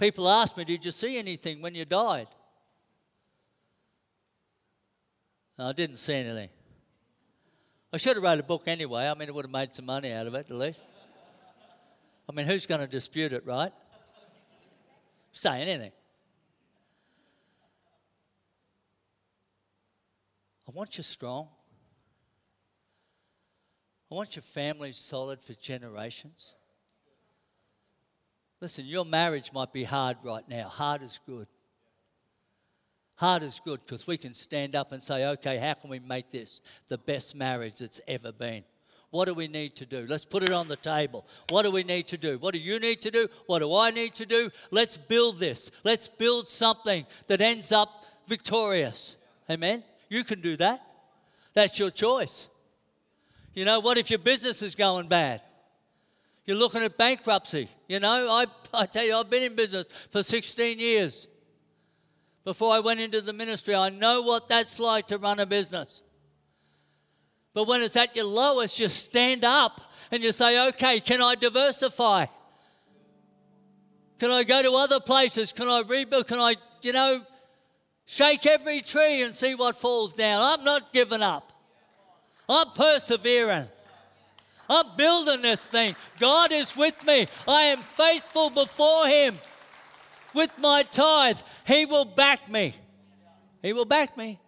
People 0.00 0.30
ask 0.30 0.56
me, 0.56 0.64
Did 0.64 0.82
you 0.82 0.90
see 0.90 1.18
anything 1.18 1.60
when 1.60 1.74
you 1.74 1.84
died? 1.84 2.26
I 5.58 5.72
didn't 5.72 5.96
see 5.98 6.14
anything. 6.14 6.48
I 7.92 7.98
should 7.98 8.16
have 8.16 8.22
wrote 8.22 8.40
a 8.40 8.42
book 8.42 8.62
anyway. 8.66 9.08
I 9.08 9.14
mean, 9.14 9.28
it 9.28 9.34
would 9.34 9.44
have 9.44 9.52
made 9.52 9.74
some 9.74 9.84
money 9.84 10.10
out 10.10 10.26
of 10.26 10.34
it 10.34 10.46
at 10.48 10.56
least. 10.56 10.80
I 12.26 12.32
mean, 12.32 12.46
who's 12.46 12.64
going 12.64 12.80
to 12.80 12.86
dispute 12.86 13.34
it, 13.34 13.44
right? 13.44 13.72
Say 15.32 15.60
anything. 15.60 15.92
I 20.66 20.70
want 20.72 20.96
you 20.96 21.02
strong. 21.02 21.48
I 24.10 24.14
want 24.14 24.34
your 24.34 24.44
family 24.44 24.92
solid 24.92 25.42
for 25.42 25.52
generations. 25.52 26.54
Listen, 28.60 28.84
your 28.84 29.04
marriage 29.04 29.52
might 29.52 29.72
be 29.72 29.84
hard 29.84 30.18
right 30.22 30.46
now. 30.48 30.68
Hard 30.68 31.02
is 31.02 31.18
good. 31.26 31.46
Hard 33.16 33.42
is 33.42 33.60
good 33.64 33.80
because 33.84 34.06
we 34.06 34.16
can 34.16 34.34
stand 34.34 34.74
up 34.74 34.92
and 34.92 35.02
say, 35.02 35.26
okay, 35.28 35.58
how 35.58 35.74
can 35.74 35.90
we 35.90 35.98
make 35.98 36.30
this 36.30 36.60
the 36.88 36.98
best 36.98 37.34
marriage 37.34 37.78
that's 37.80 38.00
ever 38.08 38.32
been? 38.32 38.64
What 39.10 39.26
do 39.26 39.34
we 39.34 39.48
need 39.48 39.74
to 39.76 39.86
do? 39.86 40.06
Let's 40.08 40.24
put 40.24 40.42
it 40.42 40.52
on 40.52 40.68
the 40.68 40.76
table. 40.76 41.26
What 41.48 41.64
do 41.64 41.70
we 41.70 41.82
need 41.82 42.06
to 42.08 42.16
do? 42.16 42.38
What 42.38 42.54
do 42.54 42.60
you 42.60 42.78
need 42.78 43.00
to 43.02 43.10
do? 43.10 43.28
What 43.46 43.58
do 43.58 43.74
I 43.74 43.90
need 43.90 44.14
to 44.16 44.26
do? 44.26 44.50
Let's 44.70 44.96
build 44.96 45.38
this. 45.38 45.70
Let's 45.82 46.08
build 46.08 46.48
something 46.48 47.04
that 47.26 47.40
ends 47.40 47.72
up 47.72 48.04
victorious. 48.26 49.16
Amen? 49.50 49.82
You 50.08 50.22
can 50.22 50.40
do 50.40 50.56
that. 50.58 50.80
That's 51.54 51.78
your 51.78 51.90
choice. 51.90 52.48
You 53.52 53.64
know, 53.64 53.80
what 53.80 53.98
if 53.98 54.10
your 54.10 54.20
business 54.20 54.62
is 54.62 54.74
going 54.76 55.08
bad? 55.08 55.42
You're 56.46 56.56
looking 56.56 56.82
at 56.82 56.96
bankruptcy. 56.96 57.68
You 57.88 58.00
know, 58.00 58.26
I, 58.30 58.46
I 58.72 58.86
tell 58.86 59.04
you, 59.04 59.16
I've 59.16 59.30
been 59.30 59.42
in 59.42 59.54
business 59.54 59.86
for 60.10 60.22
16 60.22 60.78
years 60.78 61.28
before 62.44 62.74
I 62.74 62.80
went 62.80 63.00
into 63.00 63.20
the 63.20 63.32
ministry. 63.32 63.74
I 63.74 63.90
know 63.90 64.22
what 64.22 64.48
that's 64.48 64.80
like 64.80 65.06
to 65.08 65.18
run 65.18 65.38
a 65.40 65.46
business. 65.46 66.02
But 67.52 67.66
when 67.66 67.82
it's 67.82 67.96
at 67.96 68.14
your 68.14 68.26
lowest, 68.26 68.78
you 68.78 68.88
stand 68.88 69.44
up 69.44 69.80
and 70.10 70.22
you 70.22 70.32
say, 70.32 70.68
okay, 70.68 71.00
can 71.00 71.20
I 71.20 71.34
diversify? 71.34 72.26
Can 74.18 74.30
I 74.30 74.44
go 74.44 74.62
to 74.62 74.72
other 74.72 75.00
places? 75.00 75.52
Can 75.52 75.68
I 75.68 75.82
rebuild? 75.86 76.26
Can 76.26 76.38
I, 76.38 76.54
you 76.82 76.92
know, 76.92 77.22
shake 78.06 78.46
every 78.46 78.80
tree 78.82 79.22
and 79.22 79.34
see 79.34 79.54
what 79.54 79.76
falls 79.76 80.14
down? 80.14 80.42
I'm 80.42 80.64
not 80.64 80.92
giving 80.92 81.22
up. 81.22 81.52
I'm 82.48 82.70
persevering. 82.74 83.68
I'm 84.70 84.86
building 84.96 85.42
this 85.42 85.66
thing. 85.66 85.96
God 86.20 86.52
is 86.52 86.76
with 86.76 87.04
me. 87.04 87.26
I 87.46 87.62
am 87.62 87.80
faithful 87.80 88.50
before 88.50 89.08
Him 89.08 89.36
with 90.32 90.50
my 90.58 90.84
tithe, 90.84 91.40
He 91.66 91.86
will 91.86 92.04
back 92.04 92.48
me. 92.48 92.74
He 93.62 93.72
will 93.72 93.84
back 93.84 94.16
me. 94.16 94.38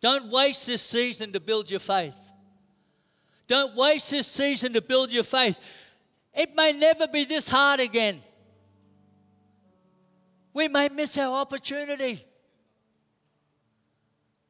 Don't 0.00 0.30
waste 0.30 0.66
this 0.66 0.82
season 0.82 1.32
to 1.32 1.40
build 1.40 1.70
your 1.70 1.80
faith. 1.80 2.32
Don't 3.46 3.76
waste 3.76 4.10
this 4.10 4.26
season 4.26 4.72
to 4.72 4.80
build 4.80 5.12
your 5.12 5.24
faith. 5.24 5.58
It 6.32 6.54
may 6.56 6.72
never 6.72 7.06
be 7.06 7.24
this 7.24 7.48
hard 7.48 7.80
again. 7.80 8.22
We 10.52 10.68
may 10.68 10.88
miss 10.88 11.16
our 11.18 11.40
opportunity. 11.40 12.24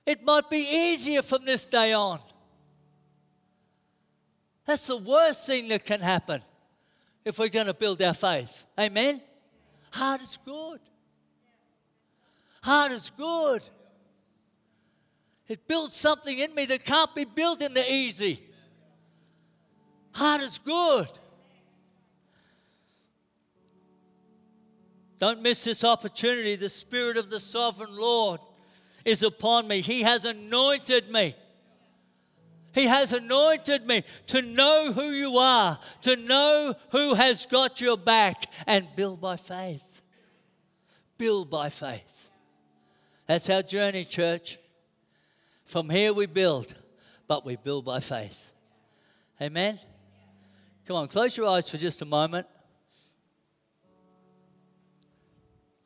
It 0.07 0.23
might 0.25 0.51
be 0.51 0.59
easier 0.59 1.23
from 1.23 1.45
this 1.45 1.67
day 1.67 1.93
on. 1.93 2.19
That's 4.67 4.87
the 4.87 4.97
worst 4.97 5.47
thing 5.47 5.69
that 5.69 5.85
can 5.85 6.01
happen 6.01 6.43
if 7.25 7.39
we're 7.39 7.49
going 7.49 7.67
to 7.67 7.75
build 7.75 8.01
our 8.03 8.15
faith. 8.15 8.67
Amen? 8.79 9.21
Hard 9.91 10.21
is 10.21 10.39
good. 10.45 10.81
Hard 12.63 12.93
is 12.93 13.11
good. 13.11 13.63
It 15.47 15.69
builds 15.69 15.97
something 15.97 16.39
in 16.39 16.55
me 16.55 16.65
that 16.67 16.85
can't 16.85 17.15
be 17.15 17.25
built 17.25 17.61
in 17.61 17.75
the 17.75 17.93
easy. 17.93 18.41
Hard 20.13 20.41
is 20.41 20.59
good. 20.59 21.11
Don't 25.19 25.43
miss 25.43 25.65
this 25.65 25.85
opportunity. 25.85 26.57
The 26.57 26.69
Spirit 26.69 27.17
of 27.17 27.31
the 27.31 27.41
Sovereign 27.41 27.97
Lord 27.97 28.41
is 29.05 29.23
upon 29.23 29.69
me. 29.69 29.81
He 29.81 30.03
has 30.03 30.25
anointed 30.25 31.11
me 31.11 31.35
he 32.75 32.87
has 32.87 33.13
anointed 33.13 33.87
me 33.87 34.03
to 34.27 34.43
know 34.43 34.93
who 34.93 35.11
you 35.11 35.37
are, 35.39 35.79
to 36.03 36.17
know 36.17 36.75
who 36.91 37.15
has 37.15 37.47
got 37.47 37.81
your 37.81 37.97
back, 37.97 38.47
and 38.67 38.87
build 38.97 39.21
by 39.21 39.37
faith. 39.37 40.03
Build 41.17 41.49
by 41.49 41.69
faith. 41.69 42.31
That's 43.27 43.49
our 43.49 43.63
journey, 43.63 44.05
church. 44.05 44.59
From 45.65 45.89
here 45.89 46.13
we 46.13 46.27
build, 46.27 46.75
but 47.29 47.47
we 47.47 47.57
build 47.57 47.85
by 47.85 48.01
faith. 48.01 48.53
Amen? 49.41 49.79
Come 50.87 50.97
on, 50.97 51.09
close 51.09 51.37
your 51.37 51.49
eyes 51.49 51.71
for 51.71 51.79
just 51.79 52.03
a 52.03 52.05
moment. 52.05 52.47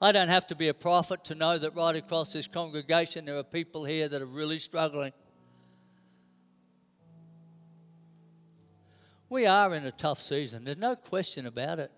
I 0.01 0.13
don't 0.13 0.29
have 0.29 0.47
to 0.47 0.55
be 0.55 0.69
a 0.69 0.75
prophet 0.75 1.25
to 1.25 1.35
know 1.35 1.59
that 1.59 1.75
right 1.75 1.97
across 1.97 2.33
this 2.33 2.47
congregation 2.47 3.25
there 3.25 3.37
are 3.37 3.43
people 3.43 3.85
here 3.85 4.09
that 4.09 4.23
are 4.23 4.27
really 4.27 4.59
struggling. 4.59 5.13
We 9.29 9.47
are 9.47 9.75
in 9.75 9.85
a 9.85 9.91
tough 9.91 10.21
season, 10.21 10.65
there's 10.65 10.79
no 10.79 10.97
question 10.97 11.47
about 11.47 11.79
it. 11.79 11.91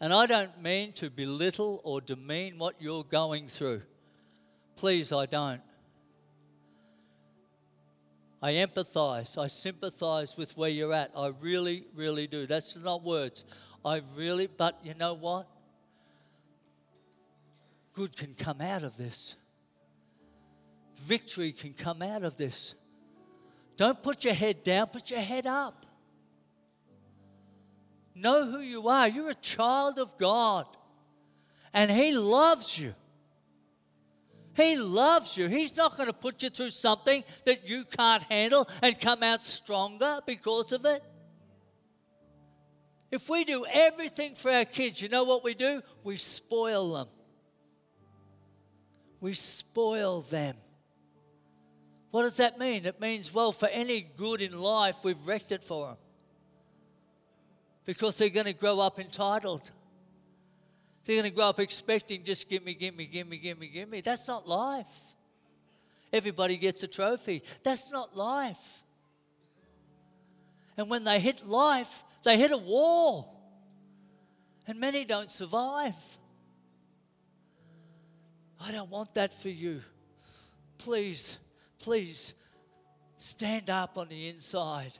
And 0.00 0.12
I 0.12 0.26
don't 0.26 0.62
mean 0.62 0.92
to 0.92 1.10
belittle 1.10 1.80
or 1.82 2.00
demean 2.00 2.58
what 2.58 2.76
you're 2.78 3.02
going 3.02 3.48
through. 3.48 3.82
Please, 4.76 5.12
I 5.12 5.26
don't. 5.26 5.60
I 8.40 8.52
empathize, 8.52 9.36
I 9.36 9.48
sympathize 9.48 10.36
with 10.36 10.56
where 10.56 10.70
you're 10.70 10.94
at. 10.94 11.10
I 11.16 11.32
really, 11.40 11.86
really 11.96 12.28
do. 12.28 12.46
That's 12.46 12.76
not 12.76 13.02
words. 13.02 13.44
I 13.84 14.02
really, 14.16 14.46
but 14.46 14.78
you 14.84 14.94
know 14.94 15.14
what? 15.14 15.48
Good 17.94 18.16
can 18.16 18.34
come 18.34 18.60
out 18.60 18.84
of 18.84 18.96
this, 18.96 19.34
victory 21.02 21.50
can 21.50 21.72
come 21.72 22.02
out 22.02 22.22
of 22.22 22.36
this. 22.36 22.76
Don't 23.78 24.02
put 24.02 24.24
your 24.24 24.34
head 24.34 24.64
down, 24.64 24.88
put 24.88 25.10
your 25.12 25.20
head 25.20 25.46
up. 25.46 25.86
Know 28.12 28.50
who 28.50 28.58
you 28.58 28.88
are. 28.88 29.06
You're 29.08 29.30
a 29.30 29.34
child 29.34 30.00
of 30.00 30.18
God, 30.18 30.66
and 31.72 31.88
He 31.88 32.10
loves 32.10 32.76
you. 32.76 32.92
He 34.56 34.76
loves 34.76 35.36
you. 35.36 35.46
He's 35.46 35.76
not 35.76 35.96
going 35.96 36.08
to 36.08 36.12
put 36.12 36.42
you 36.42 36.50
through 36.50 36.70
something 36.70 37.22
that 37.44 37.68
you 37.68 37.84
can't 37.84 38.24
handle 38.24 38.68
and 38.82 38.98
come 38.98 39.22
out 39.22 39.44
stronger 39.44 40.18
because 40.26 40.72
of 40.72 40.84
it. 40.84 41.00
If 43.12 43.30
we 43.30 43.44
do 43.44 43.64
everything 43.72 44.34
for 44.34 44.50
our 44.50 44.64
kids, 44.64 45.00
you 45.00 45.08
know 45.08 45.22
what 45.22 45.44
we 45.44 45.54
do? 45.54 45.80
We 46.02 46.16
spoil 46.16 46.94
them. 46.94 47.06
We 49.20 49.34
spoil 49.34 50.22
them. 50.22 50.56
What 52.10 52.22
does 52.22 52.38
that 52.38 52.58
mean? 52.58 52.86
It 52.86 53.00
means, 53.00 53.32
well, 53.34 53.52
for 53.52 53.68
any 53.68 54.00
good 54.16 54.40
in 54.40 54.58
life, 54.58 54.96
we've 55.04 55.26
wrecked 55.26 55.52
it 55.52 55.62
for 55.62 55.88
them. 55.88 55.96
Because 57.84 58.16
they're 58.18 58.28
going 58.28 58.46
to 58.46 58.52
grow 58.52 58.80
up 58.80 58.98
entitled. 58.98 59.70
They're 61.04 61.16
going 61.16 61.30
to 61.30 61.34
grow 61.34 61.48
up 61.48 61.58
expecting 61.58 62.24
just 62.24 62.48
give 62.48 62.64
me, 62.64 62.74
give 62.74 62.96
me, 62.96 63.06
give 63.06 63.26
me, 63.26 63.38
give 63.38 63.58
me, 63.58 63.68
give 63.68 63.88
me. 63.88 64.00
That's 64.00 64.26
not 64.28 64.48
life. 64.48 65.14
Everybody 66.12 66.56
gets 66.56 66.82
a 66.82 66.88
trophy. 66.88 67.42
That's 67.62 67.92
not 67.92 68.16
life. 68.16 68.84
And 70.76 70.88
when 70.88 71.04
they 71.04 71.18
hit 71.20 71.46
life, 71.46 72.04
they 72.24 72.38
hit 72.38 72.52
a 72.52 72.56
wall. 72.56 73.34
And 74.66 74.78
many 74.78 75.04
don't 75.04 75.30
survive. 75.30 75.96
I 78.64 78.72
don't 78.72 78.90
want 78.90 79.14
that 79.14 79.34
for 79.34 79.48
you. 79.48 79.80
please, 80.78 81.38
please 81.78 82.34
stand 83.16 83.70
up 83.70 83.98
on 83.98 84.08
the 84.08 84.28
inside. 84.28 84.92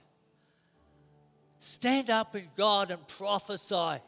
Stand 1.60 2.10
up 2.10 2.36
in 2.36 2.46
God 2.56 2.90
and 2.90 3.06
prophesy. 3.08 4.00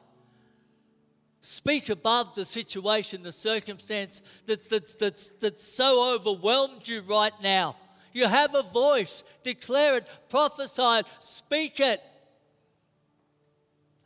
Speak 1.40 1.88
above 1.88 2.34
the 2.34 2.44
situation, 2.44 3.22
the 3.22 3.32
circumstance 3.32 4.20
that, 4.46 4.68
that, 4.70 4.98
that's, 4.98 5.30
that's 5.30 5.64
so 5.64 6.14
overwhelmed 6.14 6.86
you 6.86 7.00
right 7.02 7.32
now. 7.42 7.76
You 8.12 8.26
have 8.28 8.54
a 8.54 8.62
voice. 8.62 9.24
Declare 9.42 9.98
it, 9.98 10.08
prophesy 10.28 10.82
it, 10.82 11.06
speak 11.20 11.80
it. 11.80 12.02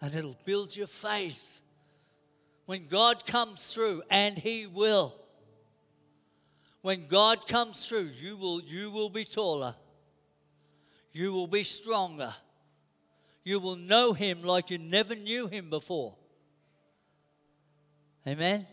And 0.01 0.15
it'll 0.15 0.39
build 0.45 0.77
your 0.77 0.87
faith. 0.87 1.62
When 2.67 2.87
God 2.87 3.27
comes 3.27 3.75
through, 3.75 4.03
and 4.11 4.39
He 4.39 4.67
will, 4.67 5.15
when 6.85 7.07
God 7.07 7.49
comes 7.49 7.89
through, 7.89 8.11
you 8.20 8.37
will, 8.37 8.61
you 8.61 8.91
will 8.91 9.09
be 9.09 9.24
taller. 9.24 9.74
You 11.14 11.32
will 11.32 11.47
be 11.47 11.62
stronger. 11.62 12.30
You 13.43 13.59
will 13.59 13.76
know 13.76 14.12
Him 14.12 14.43
like 14.43 14.68
you 14.68 14.76
never 14.76 15.14
knew 15.14 15.47
Him 15.47 15.70
before. 15.70 16.14
Amen. 18.28 18.66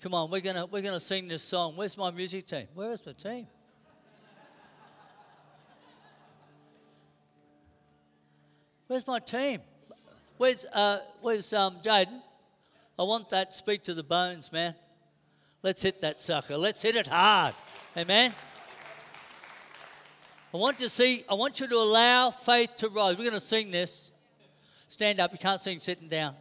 Come 0.00 0.14
on, 0.14 0.30
we're 0.30 0.40
gonna 0.40 0.66
we're 0.66 0.82
gonna 0.82 1.00
sing 1.00 1.26
this 1.26 1.42
song. 1.42 1.72
Where's 1.74 1.98
my 1.98 2.12
music 2.12 2.46
team? 2.46 2.68
Where 2.72 2.92
is 2.92 3.00
the 3.00 3.12
team? 3.12 3.48
Where's 8.86 9.04
my 9.04 9.18
team? 9.18 9.62
Where's 10.36 10.64
uh, 10.72 10.98
where's 11.20 11.52
um, 11.52 11.80
Jaden? 11.82 12.20
I 12.96 13.02
want 13.02 13.30
that 13.30 13.52
speak 13.52 13.82
to 13.84 13.94
the 13.94 14.04
bones, 14.04 14.52
man. 14.52 14.76
Let's 15.62 15.82
hit 15.82 16.00
that 16.02 16.20
sucker. 16.20 16.56
Let's 16.56 16.82
hit 16.82 16.96
it 16.96 17.06
hard. 17.06 17.54
Amen. 17.96 18.32
I 20.54 20.56
want 20.56 20.80
you 20.80 20.86
to 20.86 20.90
see, 20.90 21.24
I 21.28 21.34
want 21.34 21.60
you 21.60 21.68
to 21.68 21.76
allow 21.76 22.30
faith 22.30 22.76
to 22.76 22.88
rise. 22.88 23.16
We're 23.16 23.24
going 23.24 23.32
to 23.32 23.40
sing 23.40 23.70
this. 23.70 24.10
Stand 24.88 25.20
up. 25.20 25.32
You 25.32 25.38
can't 25.38 25.60
sing 25.60 25.80
sitting 25.80 26.08
down. 26.08 26.34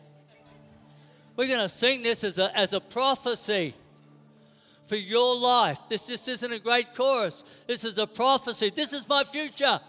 We're 1.35 1.47
going 1.47 1.59
to 1.59 1.69
sing 1.69 2.03
this 2.03 2.23
as 2.23 2.39
a, 2.39 2.55
as 2.57 2.73
a 2.73 2.79
prophecy 2.79 3.73
for 4.85 4.95
your 4.95 5.37
life. 5.37 5.79
This, 5.89 6.07
this 6.07 6.27
isn't 6.27 6.51
a 6.51 6.59
great 6.59 6.93
chorus. 6.93 7.43
This 7.67 7.83
is 7.83 7.97
a 7.97 8.07
prophecy. 8.07 8.71
This 8.73 8.93
is 8.93 9.07
my 9.09 9.23
future. 9.23 9.79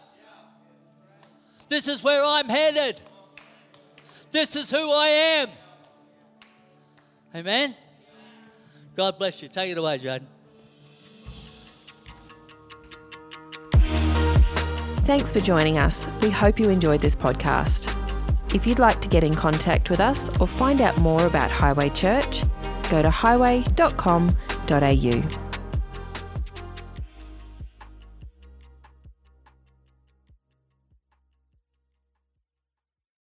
This 1.69 1.87
is 1.87 2.03
where 2.03 2.25
I'm 2.25 2.49
headed. 2.49 3.01
This 4.31 4.57
is 4.57 4.71
who 4.71 4.91
I 4.93 5.09
am. 5.09 5.49
Amen. 7.35 7.77
God 8.97 9.19
bless 9.19 9.43
you. 9.43 9.49
Take 9.49 9.71
it 9.71 9.79
away, 9.79 9.99
Jaden. 9.99 10.25
Thanks 15.05 15.31
for 15.31 15.39
joining 15.39 15.79
us. 15.79 16.09
We 16.21 16.31
hope 16.31 16.59
you 16.59 16.69
enjoyed 16.69 17.01
this 17.01 17.15
podcast. 17.15 17.93
If 18.55 18.67
you'd 18.67 18.81
like 18.81 19.01
to 19.03 19.09
get 19.09 19.23
in 19.23 19.35
contact 19.35 19.91
with 19.91 20.01
us 20.01 20.31
or 20.41 20.49
find 20.49 20.81
out 20.81 20.97
more 20.99 21.27
about 21.27 21.51
Highway 21.51 21.91
Church, 21.91 22.43
go 22.91 23.03
to 23.03 23.11
highway.com.au. 23.11 25.46